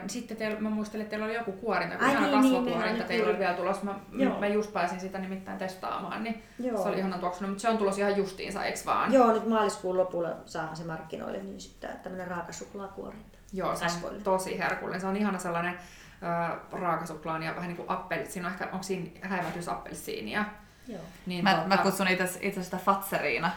sitten 0.07 0.37
teillä, 0.37 0.61
mä 0.61 0.71
muistelin, 0.71 1.03
että 1.03 1.11
teillä 1.11 1.27
oli 1.27 1.35
joku 1.35 1.53
kuorinta, 1.53 1.97
kun 1.97 2.11
ihan 2.11 2.23
niin, 2.23 2.43
kasvokuorinta 2.43 2.93
niin, 2.93 3.05
teillä 3.05 3.31
oli 3.31 3.39
vielä 3.39 3.55
tulossa. 3.55 3.85
Mä, 3.85 3.95
Joo. 4.13 4.41
mä 4.41 4.47
just 4.47 4.73
pääsin 4.73 5.01
sitä 5.01 5.19
nimittäin 5.19 5.59
testaamaan, 5.59 6.25
niin 6.25 6.43
Joo. 6.59 6.83
se 6.83 6.89
oli 6.89 6.99
ihanan 6.99 7.21
tuoksuna, 7.21 7.49
mutta 7.49 7.63
se 7.63 7.69
on 7.69 7.79
tulossa 7.79 8.01
ihan 8.01 8.17
justiinsa, 8.17 8.65
eikö 8.65 8.79
vaan? 8.87 9.13
Joo, 9.13 9.33
nyt 9.33 9.49
maaliskuun 9.49 9.97
lopulla 9.97 10.31
saadaan 10.47 10.77
se 10.77 10.85
markkinoille, 10.85 11.39
niin 11.39 11.61
sitten 11.61 11.91
tämmöinen 12.03 12.29
raakasuklaakuorinta. 12.29 13.39
Joo, 13.53 13.77
se 13.77 13.85
on 13.85 14.23
tosi 14.25 14.59
herkullinen. 14.59 15.01
Se 15.01 15.07
on 15.07 15.17
ihana 15.17 15.39
sellainen 15.39 15.79
äh, 16.23 16.59
raakasuklaan 16.73 17.43
ja 17.43 17.55
vähän 17.55 17.69
niin 17.69 17.77
kuin 17.77 17.91
appelsi. 17.91 18.33
Siinä 18.33 18.49
on 18.49 18.53
ehkä, 18.53 18.65
onko 18.65 18.83
siinä 18.83 19.11
häivätys 19.21 19.69
appelsiinia? 19.69 20.45
Joo. 20.89 21.01
Niin, 21.27 21.45
mä, 21.45 21.55
tuota... 21.55 21.69
mä 21.69 21.77
kutsun 21.77 22.09
itse, 22.09 22.39
itse 22.41 22.63
sitä 22.63 22.77
Fatseriina 22.77 23.51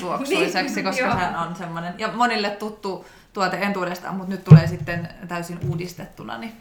tuoksuiseksi, 0.00 0.74
niin, 0.74 0.84
koska 0.84 1.14
hän 1.14 1.48
on 1.48 1.56
semmoinen, 1.56 1.94
ja 1.98 2.12
monille 2.12 2.50
tuttu 2.50 3.06
tuote 3.32 3.56
entuudestaan, 3.56 4.14
mutta 4.14 4.32
nyt 4.32 4.44
tulee 4.44 4.66
sitten 4.66 5.08
täysin 5.28 5.58
uudistettuna, 5.68 6.38
niin 6.38 6.52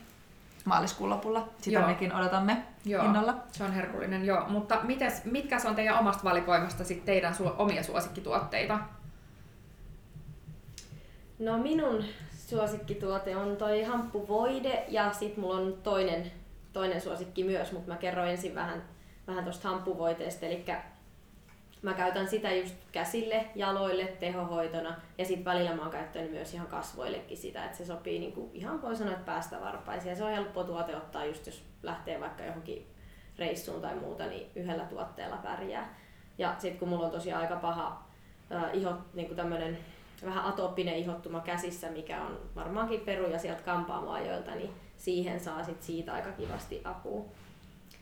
maaliskuun 0.66 1.10
lopulla. 1.10 1.50
Sitä 1.62 1.80
joo. 1.80 1.88
mekin 1.88 2.16
odotamme 2.16 2.64
joo. 2.86 3.06
innolla. 3.06 3.34
Se 3.52 3.64
on 3.64 3.74
herkullinen, 3.74 4.26
joo. 4.26 4.50
Mutta 4.50 4.80
mites, 4.84 5.26
mitkä 5.26 5.58
on 5.66 5.76
teidän 5.76 6.00
omasta 6.00 6.24
valikoimasta 6.24 6.84
sit 6.84 7.06
teidän 7.06 7.34
su- 7.34 7.56
omia 7.58 7.84
suosikkituotteita? 7.84 8.80
No 11.40 11.58
minun 11.58 12.04
suosikkituote 12.48 13.36
on 13.36 13.58
toi 13.58 13.84
hamppuvoide 13.84 14.86
ja 14.88 15.14
sitten 15.14 15.44
mulla 15.44 15.58
on 15.58 15.74
toinen, 15.84 16.32
toinen 16.74 17.02
suosikki 17.02 17.44
myös, 17.44 17.72
mutta 17.72 17.92
mä 17.92 17.98
kerron 17.98 18.28
ensin 18.28 18.56
vähän, 18.56 18.84
vähän 19.28 19.44
tuosta 19.44 19.70
hamppuvoiteesta. 19.70 20.46
Eli 20.46 20.66
mä 21.82 21.94
käytän 21.94 22.28
sitä 22.28 22.52
just 22.52 22.76
käsille, 22.92 23.46
jaloille 23.56 24.06
tehohoitona 24.06 24.96
ja 25.18 25.26
sitten 25.26 25.46
välillä 25.46 25.76
mä 25.76 25.82
oon 25.82 25.92
käyttänyt 25.92 26.32
myös 26.32 26.54
ihan 26.54 26.68
kasvoillekin 26.68 27.38
sitä, 27.38 27.66
että 27.66 27.78
se 27.78 27.86
sopii 27.86 28.20
niinku, 28.20 28.52
ihan 28.54 28.82
voi 28.82 28.96
sanoa, 28.96 29.14
että 29.14 29.26
päästä 29.26 29.62
varpaisiin. 29.62 30.16
Se 30.16 30.24
on 30.24 30.32
helppo 30.32 30.64
tuote 30.64 30.96
ottaa 30.96 31.26
just 31.26 31.46
jos 31.46 31.64
lähtee 31.84 32.20
vaikka 32.20 32.44
johonkin 32.44 32.88
reissuun 33.38 33.82
tai 33.82 33.96
muuta, 33.96 34.26
niin 34.26 34.52
yhdellä 34.56 34.84
tuotteella 34.84 35.38
pärjää. 35.38 35.96
Ja 36.38 36.56
sitten 36.58 36.80
kun 36.80 36.90
mulla 36.90 37.06
on 37.06 37.12
tosiaan 37.12 37.42
aika 37.42 37.56
paha 37.56 38.04
äh, 38.52 38.64
iho, 38.74 38.94
niinku 39.14 39.36
tämmönen 39.36 39.78
vähän 40.26 40.46
atooppinen 40.46 40.96
ihottuma 40.96 41.40
käsissä, 41.40 41.90
mikä 41.90 42.22
on 42.22 42.40
varmaankin 42.56 43.00
peruja 43.00 43.40
sieltä 43.40 43.64
kampaamoajoilta, 43.64 44.56
niin 44.56 44.70
siihen 44.98 45.40
saa 45.40 45.64
sit 45.64 45.84
siitä 45.84 46.14
aika 46.14 46.32
kivasti 46.32 46.82
apua. 46.84 47.26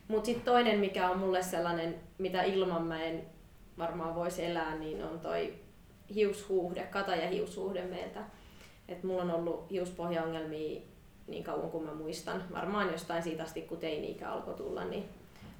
Mutta 0.08 0.26
sitten 0.26 0.46
toinen, 0.46 0.80
mikä 0.80 1.10
on 1.10 1.20
mulle 1.20 1.44
sellainen, 1.44 1.96
mitä 2.18 2.44
ilman 2.44 2.84
mä 2.84 3.04
en 3.04 3.26
varmaan 3.80 4.16
voisi 4.16 4.46
elää, 4.46 4.76
niin 4.76 5.04
on 5.04 5.20
toi 5.20 5.54
hiushuuhde, 6.16 6.84
kata- 6.84 7.16
ja 7.16 7.30
hiushuuhde 7.30 7.82
meiltä. 7.82 8.20
Et 8.88 9.04
mulla 9.04 9.24
on 9.24 9.32
ollut 9.32 9.72
hiuspohjaongelmia 9.72 10.82
niin 11.28 11.44
kauan 11.44 11.70
kuin 11.70 11.86
mä 11.86 11.94
muistan, 11.94 12.44
varmaan 12.52 12.92
jostain 12.92 13.24
siitä 13.24 13.44
asti 13.44 13.62
kun 13.62 13.78
teini-ikä 13.78 14.32
alkoi 14.32 14.54
tulla, 14.54 14.84
niin 14.84 15.10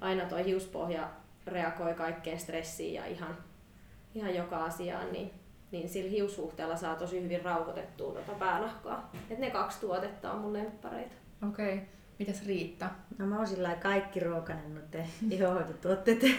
aina 0.00 0.24
toi 0.24 0.44
hiuspohja 0.44 1.10
reagoi 1.46 1.94
kaikkeen 1.94 2.40
stressiin 2.40 2.94
ja 2.94 3.06
ihan, 3.06 3.36
ihan 4.14 4.34
joka 4.34 4.64
asiaan, 4.64 5.12
niin, 5.12 5.30
niin 5.70 5.88
sillä 5.88 6.10
hiushuhteella 6.10 6.76
saa 6.76 6.96
tosi 6.96 7.22
hyvin 7.22 7.44
rauhoitettua 7.44 8.12
tuota 8.12 8.32
päänahkaa. 8.32 9.10
Et 9.30 9.38
ne 9.38 9.50
kaksi 9.50 9.80
tuotetta 9.80 10.32
on 10.32 10.40
mun 10.40 10.52
lemppareita. 10.52 11.14
Okei. 11.48 11.74
Okay. 11.74 11.86
Mitäs 12.18 12.46
Riitta? 12.46 12.90
No 13.18 13.26
mä 13.26 13.36
oon 13.36 13.46
sillä 13.46 13.74
kaikki 13.74 14.20
ruokanen 14.20 14.74
noiden 14.74 15.06
ihohoitotuotteiden 15.30 16.34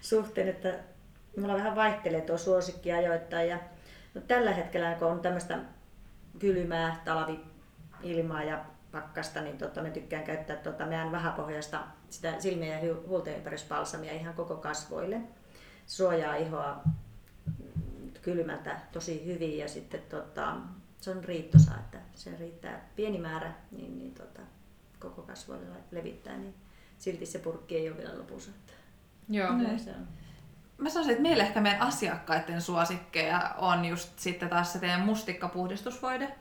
suhteen, 0.00 0.48
että 0.48 0.78
mulla 1.36 1.54
vähän 1.54 1.76
vaihtelee 1.76 2.20
tuo 2.20 2.38
suosikki 2.38 2.92
ajoittain. 2.92 3.48
Ja 3.48 3.58
no 4.14 4.20
tällä 4.20 4.52
hetkellä, 4.52 4.94
kun 4.94 5.08
on 5.08 5.20
tämmöistä 5.20 5.58
kylmää 6.38 7.02
talvi-ilmaa 7.04 8.42
ja 8.42 8.64
pakkasta, 8.92 9.40
niin 9.40 9.58
tota, 9.58 9.82
mä 9.82 9.90
tykkään 9.90 10.24
käyttää 10.24 10.56
tota, 10.56 10.86
meidän 10.86 11.12
vähäpohjaista 11.12 11.80
sitä 12.10 12.40
silmien 12.40 12.88
ja 12.88 12.94
huultenympäryspalsamia 13.06 14.12
ihan 14.12 14.34
koko 14.34 14.56
kasvoille. 14.56 15.20
Suojaa 15.86 16.34
ihoa 16.34 16.82
kylmältä 18.22 18.80
tosi 18.92 19.26
hyvin 19.26 19.58
ja 19.58 19.68
sitten 19.68 20.02
tota, 20.08 20.56
se 21.00 21.10
on 21.10 21.24
riittosa, 21.24 21.70
että 21.80 21.98
se 22.14 22.36
riittää 22.38 22.88
pieni 22.96 23.18
määrä, 23.18 23.52
niin, 23.70 23.98
niin 23.98 24.14
tota, 24.14 24.40
koko 24.98 25.22
kasvoille 25.22 25.66
levittää, 25.90 26.36
niin 26.36 26.54
silti 26.98 27.26
se 27.26 27.38
purkki 27.38 27.76
ei 27.76 27.88
ole 27.88 27.96
vielä 27.96 28.18
lopussa. 28.18 28.50
Joo. 29.28 29.52
Näin. 29.52 29.80
Se 29.80 29.90
on. 29.90 30.08
Mä 30.80 30.88
sanoisin, 30.88 31.12
että 31.12 31.22
meillä 31.22 31.44
ehkä 31.44 31.60
meidän 31.60 31.80
asiakkaiden 31.80 32.62
suosikkeja 32.62 33.54
on 33.58 33.84
just 33.84 34.18
sitten 34.18 34.48
taas 34.48 34.72
se 34.72 34.78
teidän 34.78 35.00
mustikkapuhdistusvoide. 35.00 36.32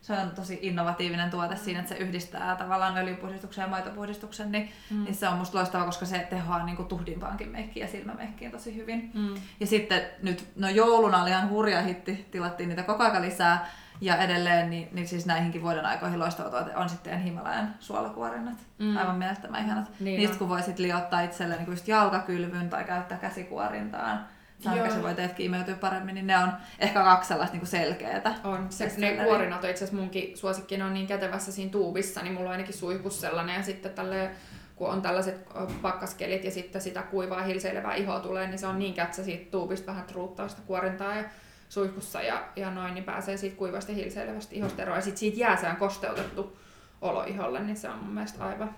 Se 0.00 0.12
on 0.12 0.30
tosi 0.30 0.58
innovatiivinen 0.62 1.30
tuote 1.30 1.56
siinä, 1.56 1.80
että 1.80 1.94
se 1.94 2.00
yhdistää 2.00 2.56
tavallaan 2.56 2.98
öljypuhdistuksen 2.98 3.62
ja 3.62 3.68
maitopuhdistuksen, 3.68 4.52
niin, 4.52 4.72
mm. 4.90 5.04
niin 5.04 5.14
se 5.14 5.28
on 5.28 5.38
musta 5.38 5.58
loistava, 5.58 5.84
koska 5.84 6.06
se 6.06 6.26
tehoaa 6.30 6.66
niin 6.66 6.76
kuin 6.76 6.88
tuhdimpaankin 6.88 7.48
meikkiin 7.48 7.84
ja 7.84 7.92
silmämeikkiin 7.92 8.50
tosi 8.50 8.76
hyvin. 8.76 9.10
Mm. 9.14 9.34
Ja 9.60 9.66
sitten 9.66 10.02
nyt, 10.22 10.48
no 10.56 10.68
jouluna 10.68 11.22
oli 11.22 11.30
ihan 11.30 11.48
hurja 11.48 11.82
hitti, 11.82 12.26
tilattiin 12.30 12.68
niitä 12.68 12.82
koko 12.82 13.04
ajan 13.04 13.22
lisää. 13.22 13.70
Ja 14.00 14.16
edelleen, 14.16 14.70
niin, 14.70 14.88
niin 14.92 15.08
siis 15.08 15.26
näihinkin 15.26 15.62
vuoden 15.62 15.86
aikoihin 15.86 16.18
loistava 16.18 16.50
tuote 16.50 16.76
on 16.76 16.88
sitten 16.88 17.20
Himalajan 17.20 17.74
suolakuorinnat. 17.80 18.58
Mm. 18.78 18.96
Aivan 18.96 19.16
mielettömän 19.16 19.64
ihanat. 19.64 19.90
Niin 20.00 20.18
Niistä 20.18 20.34
on. 20.34 20.38
kun 20.38 20.48
voisit 20.48 20.78
liottaa 20.78 21.20
itselleen 21.20 21.60
niin 21.60 21.70
just 21.70 21.88
jalkakylvyn 21.88 22.70
tai 22.70 22.84
käyttää 22.84 23.18
käsikuorintaan. 23.18 24.16
Joo. 24.64 24.74
Saankäsivoiteetkin 24.74 25.46
imeytyy 25.46 25.74
paremmin, 25.74 26.14
niin 26.14 26.26
ne 26.26 26.38
on 26.38 26.52
ehkä 26.78 27.02
kaksi 27.04 27.28
sellaista 27.28 27.56
niin 27.56 27.66
selkeätä. 27.66 28.34
On. 28.44 28.66
Se, 28.70 28.92
ne 28.96 29.24
kuorinat 29.24 29.64
on 29.64 29.70
itse 29.70 29.84
asiassa 29.84 30.00
munkin 30.00 30.36
suosikki, 30.36 30.76
ne 30.76 30.84
on 30.84 30.94
niin 30.94 31.06
kätevässä 31.06 31.52
siinä 31.52 31.70
tuubissa, 31.70 32.22
niin 32.22 32.34
mulla 32.34 32.46
on 32.46 32.52
ainakin 32.52 32.74
suihkus 32.74 33.20
sellainen 33.20 33.54
ja 33.54 33.62
sitten 33.62 33.92
tälle 33.92 34.30
kun 34.76 34.88
on 34.88 35.02
tällaiset 35.02 35.48
pakkaskelit 35.82 36.44
ja 36.44 36.50
sitten 36.50 36.80
sitä 36.80 37.02
kuivaa 37.02 37.42
hilseilevää 37.42 37.94
ihoa 37.94 38.20
tulee, 38.20 38.46
niin 38.46 38.58
se 38.58 38.66
on 38.66 38.78
niin 38.78 38.94
kätsä 38.94 39.24
siitä 39.24 39.50
tuubista 39.50 39.86
vähän 39.86 40.04
truuttaa 40.04 40.48
sitä 40.48 40.62
kuorintaa 40.66 41.14
ja 41.14 41.24
suihkussa 41.68 42.22
ja, 42.22 42.48
ja 42.56 42.70
noin, 42.70 42.94
niin 42.94 43.04
pääsee 43.04 43.36
siitä 43.36 43.56
kuivasta 43.56 43.92
hilseilevästä 43.92 44.54
ihosta 44.54 44.82
eroon. 44.82 44.98
Ja 44.98 45.02
sitten 45.02 45.18
siitä 45.18 45.40
jää 45.40 45.56
sehän 45.56 45.76
kosteutettu 45.76 46.58
olo 47.00 47.24
iholle, 47.24 47.60
niin 47.60 47.76
se 47.76 47.88
on 47.88 47.98
mun 47.98 48.14
mielestä 48.14 48.44
aivan, 48.44 48.76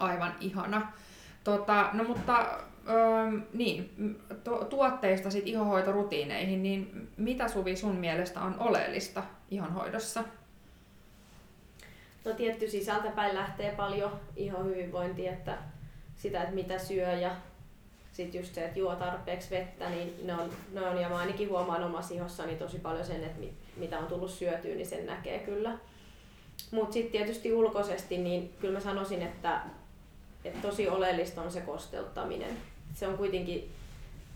aivan 0.00 0.34
ihana. 0.40 0.92
Tota, 1.44 1.90
no 1.92 2.04
mutta 2.04 2.58
öö, 2.88 3.40
niin, 3.52 3.90
tu- 4.44 4.64
tuotteista 4.64 5.30
sit 5.30 5.46
ihohoitorutiineihin, 5.46 6.62
niin 6.62 7.08
mitä 7.16 7.48
Suvi 7.48 7.76
sun 7.76 7.96
mielestä 7.96 8.40
on 8.40 8.58
oleellista 8.58 9.22
ihonhoidossa? 9.50 10.24
No 12.24 12.32
tietty 12.32 12.70
sisältäpäin 12.70 13.34
lähtee 13.34 13.74
paljon 13.76 14.20
iho 14.36 14.64
hyvinvointi, 14.64 15.28
että 15.28 15.58
sitä, 16.16 16.42
että 16.42 16.54
mitä 16.54 16.78
syö 16.78 17.12
ja 17.12 17.30
sitten 18.22 18.40
just 18.40 18.54
se, 18.54 18.64
että 18.64 18.78
juo 18.78 18.94
tarpeeksi 18.94 19.50
vettä, 19.50 19.90
niin 19.90 20.14
ne 20.22 20.34
on, 20.34 20.50
ne 20.72 20.86
on 20.86 21.00
ja 21.00 21.08
mä 21.08 21.16
ainakin 21.16 21.48
huomaan 21.48 21.84
omassa 21.84 22.14
ihossani 22.14 22.54
tosi 22.54 22.78
paljon 22.78 23.04
sen, 23.04 23.24
että 23.24 23.40
mit, 23.40 23.52
mitä 23.76 23.98
on 23.98 24.06
tullut 24.06 24.30
syötyä, 24.30 24.74
niin 24.74 24.86
sen 24.86 25.06
näkee 25.06 25.38
kyllä. 25.38 25.78
Mutta 26.70 26.92
sitten 26.92 27.12
tietysti 27.12 27.52
ulkoisesti, 27.52 28.18
niin 28.18 28.54
kyllä 28.60 28.74
mä 28.74 28.80
sanoisin, 28.80 29.22
että, 29.22 29.60
että 30.44 30.68
tosi 30.68 30.88
oleellista 30.88 31.42
on 31.42 31.50
se 31.50 31.60
kosteuttaminen. 31.60 32.56
Se 32.94 33.06
on 33.06 33.16
kuitenkin 33.16 33.70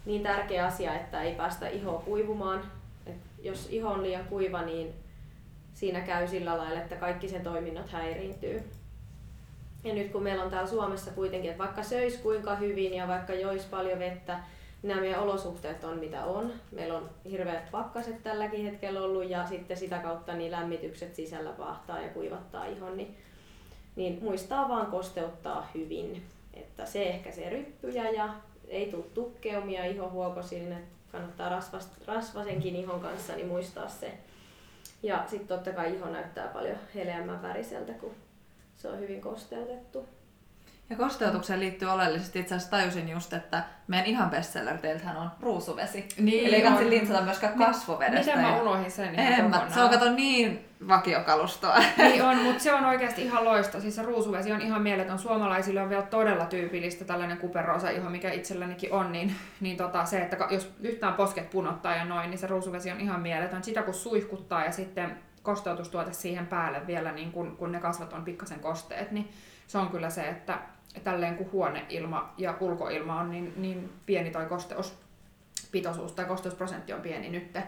niin 0.07 0.23
tärkeä 0.23 0.67
asia, 0.67 0.95
että 0.95 1.23
ei 1.23 1.35
päästä 1.35 1.69
ihoa 1.69 2.01
kuivumaan. 2.01 2.63
Et 3.07 3.17
jos 3.43 3.69
iho 3.71 3.91
on 3.91 4.03
liian 4.03 4.25
kuiva, 4.25 4.63
niin 4.63 4.95
siinä 5.75 6.01
käy 6.01 6.29
sillä 6.29 6.59
lailla, 6.59 6.81
että 6.81 6.97
kaikki 6.97 7.29
sen 7.29 7.43
toiminnot 7.43 7.91
häiriintyy. 7.91 8.63
Ja 9.85 9.95
nyt 9.95 10.13
kun 10.13 10.23
meillä 10.23 10.45
on 10.45 10.51
täällä 10.51 10.71
Suomessa 10.71 11.11
kuitenkin, 11.11 11.51
että 11.51 11.63
vaikka 11.63 11.83
söis 11.83 12.17
kuinka 12.17 12.55
hyvin 12.55 12.95
ja 12.95 13.09
vaikka 13.09 13.35
jois 13.35 13.65
paljon 13.65 13.99
vettä, 13.99 14.41
nämä 14.83 15.01
meidän 15.01 15.23
olosuhteet 15.23 15.85
on 15.85 15.99
mitä 15.99 16.25
on. 16.25 16.53
Meillä 16.73 16.99
on 16.99 17.11
hirveät 17.31 17.71
pakkaset 17.71 18.23
tälläkin 18.23 18.65
hetkellä 18.65 19.03
ollut 19.03 19.31
ja 19.31 19.47
sitten 19.47 19.77
sitä 19.77 19.99
kautta 19.99 20.35
niin 20.35 20.53
lämmitykset 20.53 21.15
sisällä 21.15 21.51
pahtaa 21.51 22.01
ja 22.01 22.09
kuivattaa 22.09 22.65
ihon, 22.65 22.97
niin, 22.97 23.17
niin 23.97 24.19
muistaa 24.23 24.69
vaan 24.69 24.87
kosteuttaa 24.87 25.71
hyvin. 25.75 26.23
Että 26.55 26.87
se 26.87 27.03
ehkä 27.03 27.33
se 27.33 27.51
ryppyjä 27.51 28.11
ja 28.11 28.35
ei 28.69 28.91
tule 28.91 29.05
tukkeumia 29.15 29.85
ihohuokosiin, 29.85 30.73
että 30.73 30.97
kannattaa 31.13 31.49
rasvas, 31.49 31.89
rasvasenkin 32.07 32.77
ihon 32.77 33.01
kanssa 33.01 33.35
niin 33.35 33.47
muistaa 33.47 33.89
se. 33.89 34.13
Ja 35.03 35.25
sitten 35.27 35.49
totta 35.49 35.73
kai 35.73 35.95
iho 35.95 36.11
näyttää 36.11 36.49
paljon 36.49 36.77
heleämmän 36.95 37.43
väriseltä, 37.43 37.93
kun 37.93 38.15
se 38.83 38.89
on 38.89 39.01
hyvin 39.01 39.21
kosteutettu. 39.21 40.09
Ja 40.91 40.97
kosteutukseen 40.97 41.61
liittyy 41.61 41.89
oleellisesti 41.89 42.39
itse 42.39 42.55
asiassa 42.55 42.71
tajusin 42.71 43.09
just, 43.09 43.33
että 43.33 43.65
meidän 43.87 44.07
ihan 44.07 44.31
bestseller 44.31 44.79
teiltähän 44.79 45.17
on 45.17 45.31
ruusuvesi. 45.41 46.09
Niin 46.19 46.47
Eli 46.47 46.55
ei 46.55 46.63
kannata 46.63 46.91
lintsata 46.91 47.23
myöskään 47.23 47.59
kasvovedestä. 47.59 48.37
Miten 48.37 48.51
mä 48.51 48.63
unohdin 48.63 48.91
sen 48.91 49.15
ihan 49.15 49.33
En 49.33 49.51
mä, 49.51 49.67
se 49.75 49.81
on 49.81 49.91
kato 49.91 50.13
niin 50.13 50.65
vakiokalustoa. 50.89 51.79
Niin 51.99 52.23
on, 52.23 52.37
mutta 52.37 52.63
se 52.63 52.75
on 52.75 52.85
oikeasti 52.85 53.23
ihan 53.23 53.45
loista. 53.45 53.81
Siis 53.81 53.97
se 53.97 54.03
ruusuvesi 54.03 54.53
on 54.53 54.61
ihan 54.61 54.83
mieletön. 54.83 55.19
Suomalaisille 55.19 55.83
on 55.83 55.91
vielä 55.91 56.03
todella 56.03 56.45
tyypillistä 56.47 57.05
tällainen 57.05 57.39
kuperoosa 57.39 57.91
iho, 57.91 58.11
mikä 58.11 58.33
itsellänikin 58.33 58.93
on. 58.93 59.13
Niin, 59.13 59.35
niin 59.61 59.77
tota, 59.77 60.05
se, 60.05 60.21
että 60.21 60.49
jos 60.51 60.71
yhtään 60.81 61.15
posket 61.15 61.51
punottaa 61.51 61.97
ja 61.97 62.05
noin, 62.05 62.31
niin 62.31 62.39
se 62.39 62.47
ruusuvesi 62.47 62.91
on 62.91 63.01
ihan 63.01 63.21
mieletön. 63.21 63.65
Sitä 63.65 63.83
kun 63.83 63.95
suihkuttaa 63.95 64.65
ja 64.65 64.73
sitten 64.73 65.17
kosteutustuote 65.43 66.13
siihen 66.13 66.47
päälle 66.47 66.87
vielä, 66.87 67.13
niin 67.13 67.33
kun, 67.33 67.57
kun 67.57 67.73
ne 67.73 67.81
kasvat 67.81 68.13
on 68.13 68.25
pikkasen 68.25 68.61
kosteet, 68.61 69.11
niin 69.11 69.33
se 69.67 69.79
on 69.79 69.89
kyllä 69.89 70.11
se, 70.11 70.29
että 70.29 70.59
tälleen 71.05 71.37
kun 71.37 71.53
huoneilma 71.53 72.35
ja 72.39 72.57
ulkoilma 72.61 73.21
on 73.21 73.31
niin, 73.31 73.53
niin 73.57 73.93
pieni 74.07 74.31
toi 74.31 74.47
kosteuspitoisuus 74.47 76.13
tai 76.13 76.25
kosteusprosentti 76.25 76.93
on 76.93 77.01
pieni 77.01 77.29
nytte, 77.29 77.65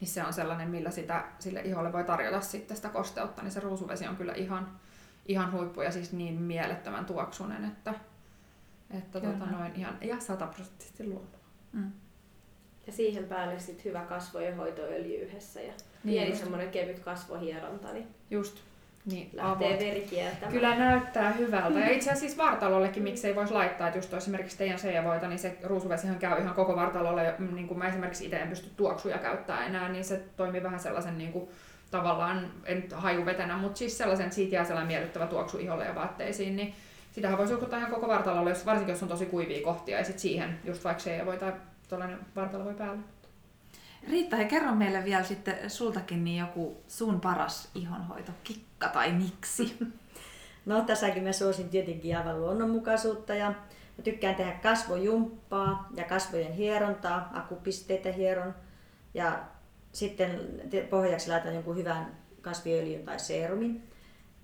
niin 0.00 0.08
se 0.08 0.24
on 0.24 0.32
sellainen, 0.32 0.70
millä 0.70 0.90
sitä, 0.90 1.24
sille 1.38 1.60
iholle 1.60 1.92
voi 1.92 2.04
tarjota 2.04 2.40
sitten 2.40 2.76
sitä 2.76 2.88
kosteutta, 2.88 3.42
niin 3.42 3.52
se 3.52 3.60
ruusuvesi 3.60 4.06
on 4.06 4.16
kyllä 4.16 4.32
ihan, 4.34 4.80
ihan 5.26 5.52
huippu 5.52 5.82
ja 5.82 5.90
siis 5.90 6.12
niin 6.12 6.34
mielettömän 6.34 7.04
tuoksunen, 7.04 7.64
että, 7.64 7.94
että 8.90 9.20
Kyllä. 9.20 9.32
tota 9.32 9.50
noin 9.50 9.72
ihan, 9.74 9.98
ja 10.00 10.20
sataprosenttisesti 10.20 11.06
luomu. 11.06 11.26
Mm. 11.72 11.92
Ja 12.86 12.92
siihen 12.92 13.24
päälle 13.24 13.58
sitten 13.58 13.84
hyvä 13.84 14.00
kasvojen 14.00 14.56
hoitoöljy 14.56 15.16
yhdessä 15.16 15.60
ja 15.60 15.72
Niin 16.04 16.22
pieni 16.22 16.36
semmoinen 16.36 16.70
kevyt 16.70 16.98
kasvohieronta, 16.98 17.92
niin 17.92 18.06
Just, 18.30 18.58
niin 19.06 19.30
lähtee 19.32 19.68
avot. 19.68 19.80
veri. 19.80 20.08
Kyllä 20.50 20.74
näyttää 20.74 21.32
hyvältä. 21.32 21.78
Ja 21.78 21.90
itse 21.90 22.10
asiassa 22.10 22.42
vartalollekin 22.42 23.02
miksei 23.02 23.34
voisi 23.34 23.52
laittaa, 23.52 23.86
että 23.88 23.98
just 23.98 24.14
esimerkiksi 24.14 24.58
teidän 24.58 24.78
seijavoita, 24.78 25.28
niin 25.28 25.38
se 25.38 25.58
ruusuvesihan 25.62 26.18
käy 26.18 26.40
ihan 26.40 26.54
koko 26.54 26.76
vartalolle. 26.76 27.24
Ja, 27.24 27.34
mm, 27.38 27.54
Niin 27.54 27.68
kuin 27.68 27.78
mä 27.78 27.88
esimerkiksi 27.88 28.24
itse 28.24 28.36
en 28.36 28.48
pysty 28.48 28.70
tuoksuja 28.76 29.18
käyttämään 29.18 29.66
enää, 29.66 29.88
niin 29.88 30.04
se 30.04 30.22
toimii 30.36 30.62
vähän 30.62 30.80
sellaisen 30.80 31.18
niin 31.18 31.32
kuin, 31.32 31.48
tavallaan, 31.90 32.50
en 32.64 32.76
nyt 32.76 32.92
hajuvetenä, 32.92 33.56
mutta 33.56 33.78
siis 33.78 33.98
sellaisen, 33.98 34.24
että 34.24 34.34
siitä 34.34 34.54
jää 34.54 34.64
sellainen 34.64 34.92
miellyttävä 34.92 35.26
tuoksu 35.26 35.58
iholle 35.58 35.84
ja 35.84 35.94
vaatteisiin, 35.94 36.56
niin 36.56 36.74
sitähän 37.12 37.38
voisi 37.38 37.50
suihkuttaa 37.50 37.78
ihan 37.78 37.90
koko 37.90 38.08
vartalolle, 38.08 38.50
jos, 38.50 38.66
varsinkin 38.66 38.92
jos 38.92 39.02
on 39.02 39.08
tosi 39.08 39.26
kuivia 39.26 39.64
kohtia, 39.64 39.98
ja 39.98 40.04
sitten 40.04 40.20
siihen 40.20 40.58
just 40.64 40.84
vaikka 40.84 41.02
seijavoi 41.02 41.36
tai 41.38 41.52
tuollainen 41.88 42.18
vartalo 42.36 42.64
voi 42.64 42.74
päälle. 42.74 43.02
Riitta, 44.08 44.36
hei, 44.36 44.46
kerro 44.46 44.74
meille 44.74 45.04
vielä 45.04 45.24
sitten 45.24 45.70
sultakin 45.70 46.24
niin 46.24 46.40
joku 46.40 46.82
sun 46.88 47.20
paras 47.20 47.68
ihonhoito, 47.74 48.32
kikka 48.44 48.88
tai 48.88 49.12
miksi. 49.12 49.76
No 50.66 50.80
tässäkin 50.80 51.22
mä 51.22 51.32
suosin 51.32 51.68
tietenkin 51.68 52.18
aivan 52.18 52.40
luonnonmukaisuutta 52.40 53.34
ja 53.34 53.48
mä 53.98 54.02
tykkään 54.04 54.34
tehdä 54.34 54.52
kasvojumppaa 54.52 55.88
ja 55.94 56.04
kasvojen 56.04 56.52
hierontaa, 56.52 57.30
akupisteitä 57.32 58.12
hieron 58.12 58.54
ja 59.14 59.44
sitten 59.92 60.60
te- 60.70 60.86
pohjaksi 60.90 61.30
laitan 61.30 61.54
jonkun 61.54 61.76
hyvän 61.76 62.16
kasviöljyn 62.40 63.04
tai 63.04 63.18
seerumin. 63.18 63.82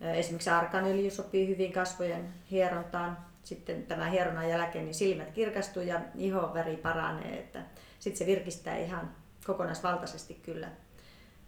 Esimerkiksi 0.01 0.51
arkanöljy 0.51 1.11
sopii 1.11 1.49
hyvin 1.49 1.73
kasvojen 1.73 2.35
hierontaan. 2.51 3.19
sitten 3.43 3.87
tämän 3.87 4.11
hieronnan 4.11 4.49
jälkeen 4.49 4.85
niin 4.85 4.95
silmät 4.95 5.31
kirkastuu 5.31 5.83
ja 5.83 6.01
ihon 6.15 6.55
väri 6.55 6.77
paranee. 6.77 7.39
Että 7.39 7.63
sitten 7.99 8.19
se 8.19 8.27
virkistää 8.27 8.77
ihan 8.77 9.11
kokonaisvaltaisesti 9.49 10.35
kyllä. 10.35 10.69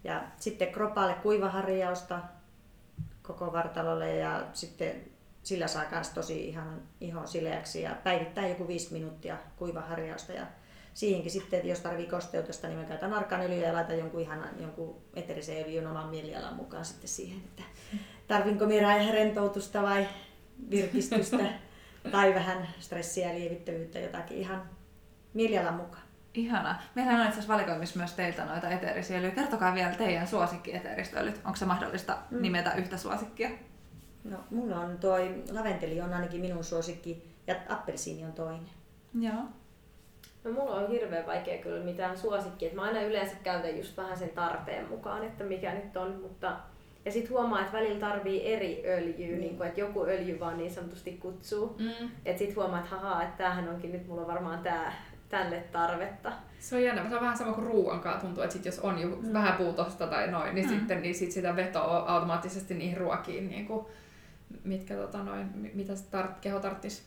Ja 0.03 0.23
sitten 0.37 0.71
kropalle 0.71 1.13
kuivaharjausta 1.13 2.19
koko 3.21 3.53
vartalolle 3.53 4.15
ja 4.15 4.47
sitten 4.53 5.01
sillä 5.43 5.67
saa 5.67 5.83
myös 5.91 6.09
tosi 6.09 6.47
ihan 6.47 6.81
ihon 7.01 7.27
sileäksi 7.27 7.81
ja 7.81 7.95
päivittäin 8.03 8.49
joku 8.49 8.67
viisi 8.67 8.93
minuuttia 8.93 9.37
kuivaharjausta 9.57 10.31
ja 10.31 10.45
siihenkin 10.93 11.31
sitten, 11.31 11.67
jos 11.67 11.79
tarvii 11.79 12.05
kosteutusta, 12.05 12.67
niin 12.67 12.79
mä 12.79 12.85
käytän 12.85 13.13
arkanöljyä 13.13 13.67
ja 13.67 13.73
laitan 13.73 13.99
jonkun 13.99 14.21
ihan 14.21 14.49
jonkun 14.59 15.01
eterisen 15.13 15.63
öljyn 15.63 15.87
oman 15.87 16.09
mielialan 16.09 16.55
mukaan 16.55 16.85
sitten 16.85 17.09
siihen, 17.09 17.37
että 17.37 17.63
tarvinko 18.27 18.65
minä 18.65 19.11
rentoutusta 19.11 19.81
vai 19.81 20.07
virkistystä 20.69 21.45
tai 22.11 22.35
vähän 22.35 22.67
stressiä, 22.79 23.33
lievittävyyttä, 23.33 23.99
jotakin 23.99 24.37
ihan 24.37 24.69
mielialan 25.33 25.73
mukaan. 25.73 26.10
Ihana. 26.33 26.75
Meillä 26.95 27.11
on 27.11 27.19
itse 27.19 27.29
asiassa 27.29 27.53
valikoimissa 27.53 27.99
myös 27.99 28.13
teiltä 28.13 28.45
noita 28.45 28.69
eteerisiä 28.69 29.17
öljyjä. 29.17 29.35
Kertokaa 29.35 29.75
vielä 29.75 29.91
teidän 29.91 30.27
suosikki 30.27 30.75
eteeristööljyt. 30.75 31.41
Onko 31.45 31.55
se 31.55 31.65
mahdollista 31.65 32.17
mm. 32.31 32.41
nimetä 32.41 32.73
yhtä 32.73 32.97
suosikkia? 32.97 33.49
No, 34.23 34.37
mulla 34.49 34.79
on 34.79 34.97
toi 34.97 35.43
laventeli 35.51 36.01
on 36.01 36.13
ainakin 36.13 36.41
minun 36.41 36.63
suosikki 36.63 37.35
ja 37.47 37.55
appelsiini 37.69 38.25
on 38.25 38.33
toinen. 38.33 38.69
Joo. 39.19 39.43
No 40.43 40.51
mulla 40.51 40.75
on 40.75 40.89
hirveän 40.89 41.25
vaikea 41.25 41.61
kyllä 41.61 41.85
mitään 41.85 42.17
suosikkia. 42.17 42.73
Mä 42.73 42.81
aina 42.81 43.01
yleensä 43.01 43.35
käytän 43.43 43.77
just 43.77 43.97
vähän 43.97 44.17
sen 44.17 44.29
tarpeen 44.29 44.89
mukaan, 44.89 45.23
että 45.23 45.43
mikä 45.43 45.73
nyt 45.73 45.97
on, 45.97 46.19
mutta 46.21 46.57
ja 47.05 47.11
sitten 47.11 47.31
huomaa, 47.31 47.61
että 47.61 47.77
välillä 47.77 47.99
tarvii 47.99 48.53
eri 48.53 48.83
öljyä, 48.85 49.35
mm. 49.35 49.41
niin 49.41 49.57
kun, 49.57 49.65
että 49.65 49.79
joku 49.79 50.05
öljy 50.05 50.39
vaan 50.39 50.57
niin 50.57 50.71
sanotusti 50.71 51.11
kutsuu. 51.11 51.75
Mm. 51.79 52.09
Että 52.25 52.39
sitten 52.39 52.55
huomaa, 52.55 52.79
että 52.79 52.95
hahaa, 52.95 53.23
että 53.23 53.37
tämähän 53.37 53.69
onkin 53.69 53.91
nyt 53.91 54.07
mulla 54.07 54.27
varmaan 54.27 54.59
tää, 54.59 54.93
tälle 55.31 55.63
tarvetta. 55.71 56.31
Se 56.59 56.75
on 56.75 56.83
jännä. 56.83 57.09
Se 57.09 57.15
on 57.15 57.21
vähän 57.21 57.37
sama 57.37 57.53
kuin 57.53 57.67
ruoan 57.67 57.99
kanssa 57.99 58.21
tuntuu, 58.21 58.43
että 58.43 58.53
sit 58.53 58.65
jos 58.65 58.79
on 58.79 58.99
jo 58.99 59.07
mm. 59.07 59.33
vähän 59.33 59.53
puutosta 59.53 60.07
tai 60.07 60.27
noin, 60.27 60.55
niin, 60.55 60.69
mm. 60.69 60.75
sitten, 60.75 61.01
niin 61.01 61.15
sit 61.15 61.31
sitä 61.31 61.55
vetoa 61.55 62.05
automaattisesti 62.07 62.73
niihin 62.73 62.97
ruokiin, 62.97 63.49
niin 63.49 63.65
kuin, 63.65 63.85
mitkä 64.63 64.95
tota 64.95 65.23
noin, 65.23 65.71
mitä 65.73 65.93
tart, 66.11 66.39
keho 66.39 66.59
tarttisi. 66.59 67.03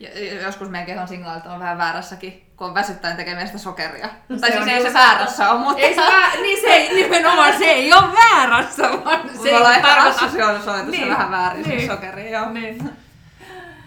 Ja 0.00 0.40
joskus 0.42 0.68
meidän 0.68 0.86
kehon 0.86 1.08
signaalit 1.08 1.46
on 1.46 1.58
vähän 1.60 1.78
väärässäkin, 1.78 2.46
kun 2.56 2.66
on 2.66 2.74
väsyttäen 2.74 3.16
tekemään 3.16 3.46
sitä 3.46 3.58
sokeria. 3.58 4.08
No, 4.28 4.38
tai 4.38 4.52
siis 4.52 4.66
ei 4.66 4.82
se 4.82 4.94
väärässä 4.94 5.50
ole, 5.50 5.60
mutta... 5.60 5.82
Ei 5.82 5.94
se 5.94 6.00
vä... 6.00 6.42
niin 6.42 6.60
se 6.60 6.66
ei, 6.66 6.94
nimenomaan 6.94 7.58
se 7.58 7.64
ei 7.64 7.92
ole 7.92 8.12
väärässä, 8.12 8.82
vaan 8.82 9.30
se 9.42 9.48
ei 9.48 9.56
olla 9.56 9.74
ehkä 9.74 9.94
assosioitu 9.94 10.90
niin. 10.90 11.08
vähän 11.08 11.30
väärin 11.30 11.68
niin. 11.68 11.86
sokeria, 11.86 12.40
joo. 12.40 12.50
Niin. 12.50 12.90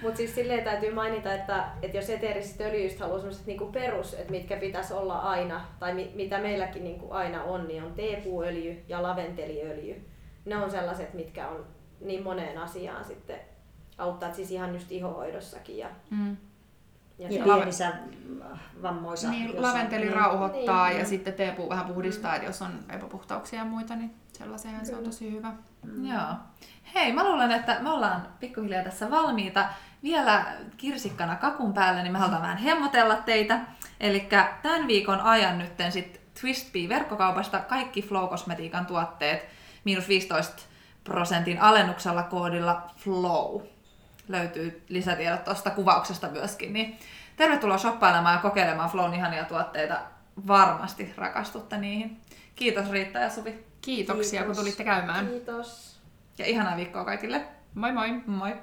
Mutta 0.04 0.18
siis 0.18 0.36
silleen 0.36 0.64
täytyy 0.64 0.94
mainita, 0.94 1.34
että, 1.34 1.66
että 1.82 1.98
jos 1.98 2.10
eteerisistä 2.10 2.64
öljyistä 2.64 3.00
haluaa 3.00 3.20
sellaiset 3.20 3.46
niinku 3.46 3.66
perus, 3.66 4.14
että 4.14 4.32
mitkä 4.32 4.58
pitäisi 4.58 4.94
olla 4.94 5.20
aina, 5.20 5.66
tai 5.80 5.94
mi, 5.94 6.12
mitä 6.16 6.40
meilläkin 6.40 6.84
niinku 6.84 7.12
aina 7.12 7.44
on, 7.44 7.68
niin 7.68 7.84
on 7.84 7.94
teepuöljy 7.94 8.84
ja 8.88 9.04
laventeliöljy. 9.04 10.10
Ne 10.46 10.58
on 10.58 10.72
sellaiset, 10.72 11.14
mitkä 11.14 11.48
on 11.48 11.66
niin 12.02 12.24
moneen 12.24 12.58
asiaan 12.58 13.06
sitten 13.06 13.40
auttaa, 13.98 14.34
siis 14.34 14.52
ihan 14.52 14.74
just 14.74 14.92
ihohoidossakin. 14.92 15.78
Ja, 15.78 15.90
mm. 16.10 16.38
Ja, 17.20 17.28
ja 17.30 17.44
pienissä 17.44 17.94
vammoissa. 18.82 19.30
Niin, 19.30 19.62
laventeli 19.62 20.06
niin. 20.06 20.14
rauhoittaa 20.14 20.88
niin, 20.88 20.98
ja 20.98 21.04
niin. 21.04 21.10
sitten 21.10 21.34
teepuu 21.34 21.70
vähän 21.70 21.86
puhdistaa, 21.86 22.32
mm. 22.32 22.36
että 22.36 22.50
jos 22.50 22.62
on 22.62 22.80
epäpuhtauksia 22.90 23.60
ja 23.60 23.66
muita, 23.66 23.96
niin 23.96 24.16
sellaiseen 24.34 24.86
se 24.86 24.96
on 24.96 25.04
tosi 25.04 25.32
hyvä. 25.32 25.54
Mm. 25.84 26.06
Joo. 26.06 26.34
Hei, 26.96 27.14
mä 27.14 27.24
luulen, 27.24 27.52
että 27.52 27.80
me 27.80 27.90
ollaan 27.90 28.28
pikkuhiljaa 28.40 28.84
tässä 28.84 29.12
valmiita. 29.12 29.70
Vielä 30.04 30.46
kirsikkana 30.78 31.36
kakun 31.36 31.74
päälle, 31.74 32.04
niin 32.04 32.14
me 32.14 32.20
halutaan 32.20 32.42
vähän 32.42 32.58
hemmotella 32.58 33.16
teitä. 33.16 33.60
Eli 34.00 34.30
tämän 34.62 34.88
viikon 34.88 35.22
ajan 35.22 35.58
nyt 35.58 35.74
sitten 35.90 36.22
Twistbee 36.42 36.90
verkkokaupasta 36.90 37.60
kaikki 37.60 38.02
Flow 38.02 38.30
Cosmetiikan 38.30 38.86
tuotteet 38.86 39.46
miinus 39.84 40.08
15 40.08 40.64
prosentin 41.04 41.62
alennuksella 41.62 42.24
koodilla 42.24 42.90
FLOW 42.98 43.62
löytyy 44.28 44.84
lisätiedot 44.90 45.44
tuosta 45.44 45.70
kuvauksesta 45.70 46.30
myöskin. 46.30 46.74
Niin 46.74 47.00
tervetuloa 47.36 47.78
shoppailemaan 47.78 48.36
ja 48.36 48.42
kokeilemaan 48.42 48.90
Flown 48.90 49.14
ihania 49.14 49.44
tuotteita. 49.44 50.00
Varmasti 50.48 51.14
rakastutte 51.18 51.78
niihin. 51.78 52.22
Kiitos 52.56 52.90
Riitta 52.90 53.20
ja 53.20 53.30
Suvi. 53.30 53.66
Kiitoksia, 53.82 54.40
Kiitos. 54.40 54.58
kun 54.58 54.66
tulitte 54.66 54.84
käymään. 54.84 55.28
Kiitos. 55.28 56.00
Ja 56.38 56.46
ihanaa 56.46 56.78
viikkoa 56.78 57.06
kaikille. 57.06 57.46
Moi 57.76 57.92
moi. 57.92 58.22
Moi. 58.26 58.54